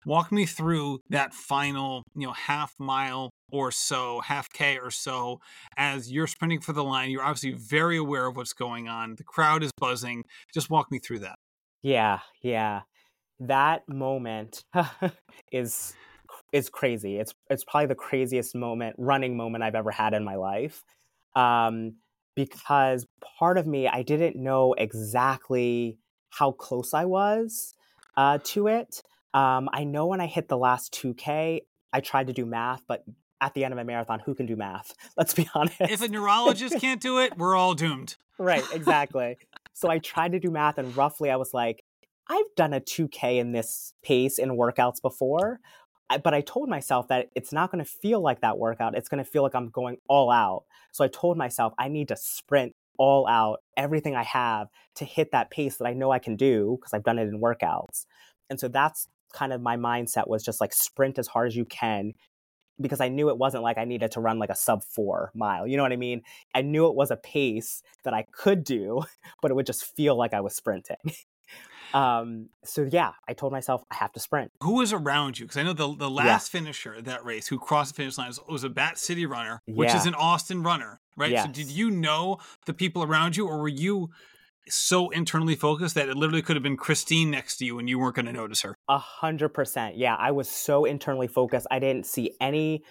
[0.04, 5.38] Walk me through that final, you know, half mile or so, half K or so,
[5.78, 7.10] as you're sprinting for the line.
[7.10, 9.14] You're obviously very aware of what's going on.
[9.16, 10.24] The crowd is buzzing.
[10.52, 11.36] Just walk me through that.
[11.82, 12.82] Yeah, yeah
[13.40, 14.64] that moment
[15.52, 15.94] is
[16.52, 17.18] is crazy.
[17.18, 20.82] It's it's probably the craziest moment, running moment I've ever had in my life.
[21.36, 21.96] Um,
[22.36, 23.06] because
[23.38, 25.98] part of me, I didn't know exactly
[26.30, 27.74] how close I was
[28.16, 29.02] uh, to it.
[29.32, 31.60] Um, I know when I hit the last 2K,
[31.92, 33.04] I tried to do math, but
[33.40, 34.94] at the end of a marathon, who can do math?
[35.16, 35.80] Let's be honest.
[35.80, 38.16] If a neurologist can't do it, we're all doomed.
[38.38, 39.36] Right, exactly.
[39.74, 41.84] so I tried to do math, and roughly I was like,
[42.28, 45.60] I've done a 2K in this pace in workouts before,
[46.22, 48.96] but I told myself that it's not going to feel like that workout.
[48.96, 50.64] It's going to feel like I'm going all out.
[50.92, 55.32] So I told myself I need to sprint all out, everything I have to hit
[55.32, 58.06] that pace that I know I can do because I've done it in workouts.
[58.48, 61.64] And so that's kind of my mindset was just like sprint as hard as you
[61.64, 62.12] can
[62.80, 65.66] because I knew it wasn't like I needed to run like a sub four mile.
[65.66, 66.22] You know what I mean?
[66.54, 69.02] I knew it was a pace that I could do,
[69.42, 70.96] but it would just feel like I was sprinting.
[71.94, 74.50] Um, so yeah, I told myself I have to sprint.
[74.62, 75.46] Who was around you?
[75.46, 76.60] Because I know the the last yeah.
[76.60, 79.90] finisher that race who crossed the finish line was, was a Bat City runner, which
[79.90, 79.96] yeah.
[79.96, 81.30] is an Austin runner, right?
[81.30, 81.44] Yes.
[81.44, 84.10] So did you know the people around you, or were you
[84.68, 87.98] so internally focused that it literally could have been Christine next to you and you
[87.98, 88.76] weren't going to notice her?
[88.88, 89.96] A hundred percent.
[89.96, 91.68] Yeah, I was so internally focused.
[91.70, 92.82] I didn't see any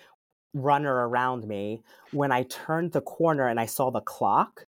[0.54, 1.82] runner around me.
[2.12, 4.66] When I turned the corner and I saw the clock,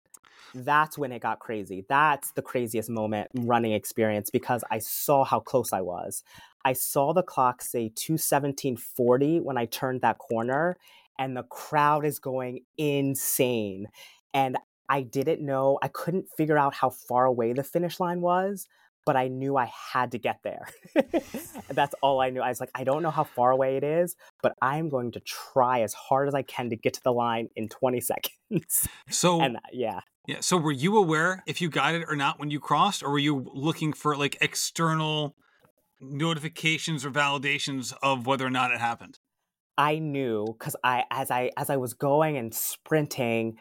[0.53, 1.85] that's when it got crazy.
[1.89, 6.23] That's the craziest moment running experience because I saw how close I was.
[6.65, 10.77] I saw the clock say 21740 when I turned that corner
[11.19, 13.87] and the crowd is going insane.
[14.33, 14.57] And
[14.89, 18.67] I didn't know, I couldn't figure out how far away the finish line was,
[19.05, 20.67] but I knew I had to get there.
[21.69, 22.41] That's all I knew.
[22.41, 25.19] I was like, I don't know how far away it is, but I'm going to
[25.21, 28.33] try as hard as I can to get to the line in 20 seconds.
[29.09, 30.01] So, and uh, yeah.
[30.27, 30.37] Yeah.
[30.41, 33.19] So were you aware if you got it or not when you crossed, or were
[33.19, 35.35] you looking for like external
[35.99, 39.17] notifications or validations of whether or not it happened?
[39.77, 43.57] I knew because I as I as I was going and sprinting,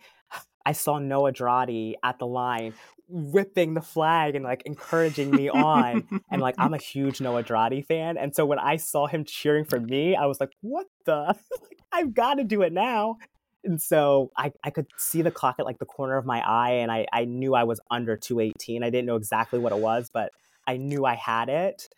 [0.64, 2.74] I saw Noah Droddy at the line
[3.08, 6.06] whipping the flag and like encouraging me on.
[6.30, 8.16] and like I'm a huge Noah Droddy fan.
[8.16, 11.36] And so when I saw him cheering for me, I was like, what the?
[11.92, 13.18] I've got to do it now
[13.64, 16.72] and so I, I could see the clock at like the corner of my eye
[16.72, 18.82] and I, I knew I was under 218.
[18.82, 20.32] I didn't know exactly what it was, but
[20.66, 21.88] I knew I had it.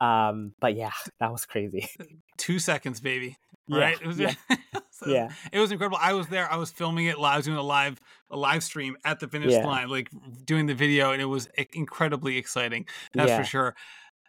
[0.00, 1.88] Um, but yeah, that was crazy.
[2.36, 3.38] Two seconds, baby.
[3.68, 3.96] Right?
[4.02, 4.56] Yeah, it yeah.
[4.94, 5.30] So yeah.
[5.52, 5.98] It was incredible.
[6.00, 6.50] I was there.
[6.50, 9.28] I was filming it live, I was doing a live a live stream at the
[9.28, 9.66] finish yeah.
[9.66, 10.08] line, like
[10.44, 12.86] doing the video, and it was incredibly exciting.
[13.12, 13.38] That's yeah.
[13.38, 13.74] for sure.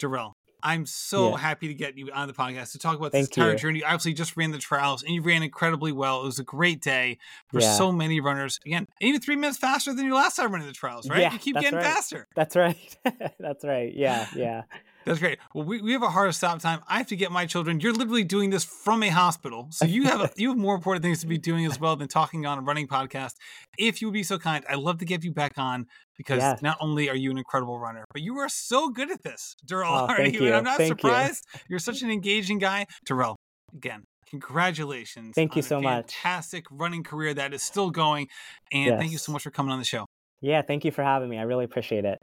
[0.01, 1.37] Duriel, I'm so Yeah.
[1.37, 3.57] happy to get you on the podcast to talk about Thank this entire you.
[3.59, 3.79] journey.
[3.79, 6.21] You obviously just ran the trials and you ran incredibly well.
[6.21, 7.73] It was a great day for Yeah.
[7.73, 8.59] so many runners.
[8.65, 11.21] Again, even three minutes faster than your last time running the trials, right?
[11.21, 11.85] Yeah, you keep getting right.
[11.85, 12.27] faster.
[12.35, 12.97] That's right.
[13.39, 13.93] That's right.
[13.95, 14.63] Yeah, yeah.
[15.05, 15.37] That's great.
[15.53, 16.81] Well, we, we have a hard stop time.
[16.87, 17.79] I have to get my children.
[17.79, 21.03] You're literally doing this from a hospital, so you have a, you have more important
[21.03, 23.33] things to be doing as well than talking on a running podcast.
[23.77, 25.85] If you would be so kind, I'd love to get you back on
[26.17, 26.55] because Yeah.
[26.61, 30.07] not only are you an incredible runner, but you are so good at this, Duriel.
[30.09, 30.53] Oh, thank you.
[30.53, 31.45] I'm not Thank surprised.
[31.69, 31.75] You.
[31.75, 33.35] are such an engaging guy, Duriel.
[33.75, 35.35] Again, congratulations.
[35.35, 36.13] Thank you so much.
[36.13, 38.27] Fantastic running career that is still going,
[38.71, 40.05] and thank you so much for coming on the show.
[40.41, 41.37] Yeah, thank you for having me.
[41.37, 42.19] I really appreciate it.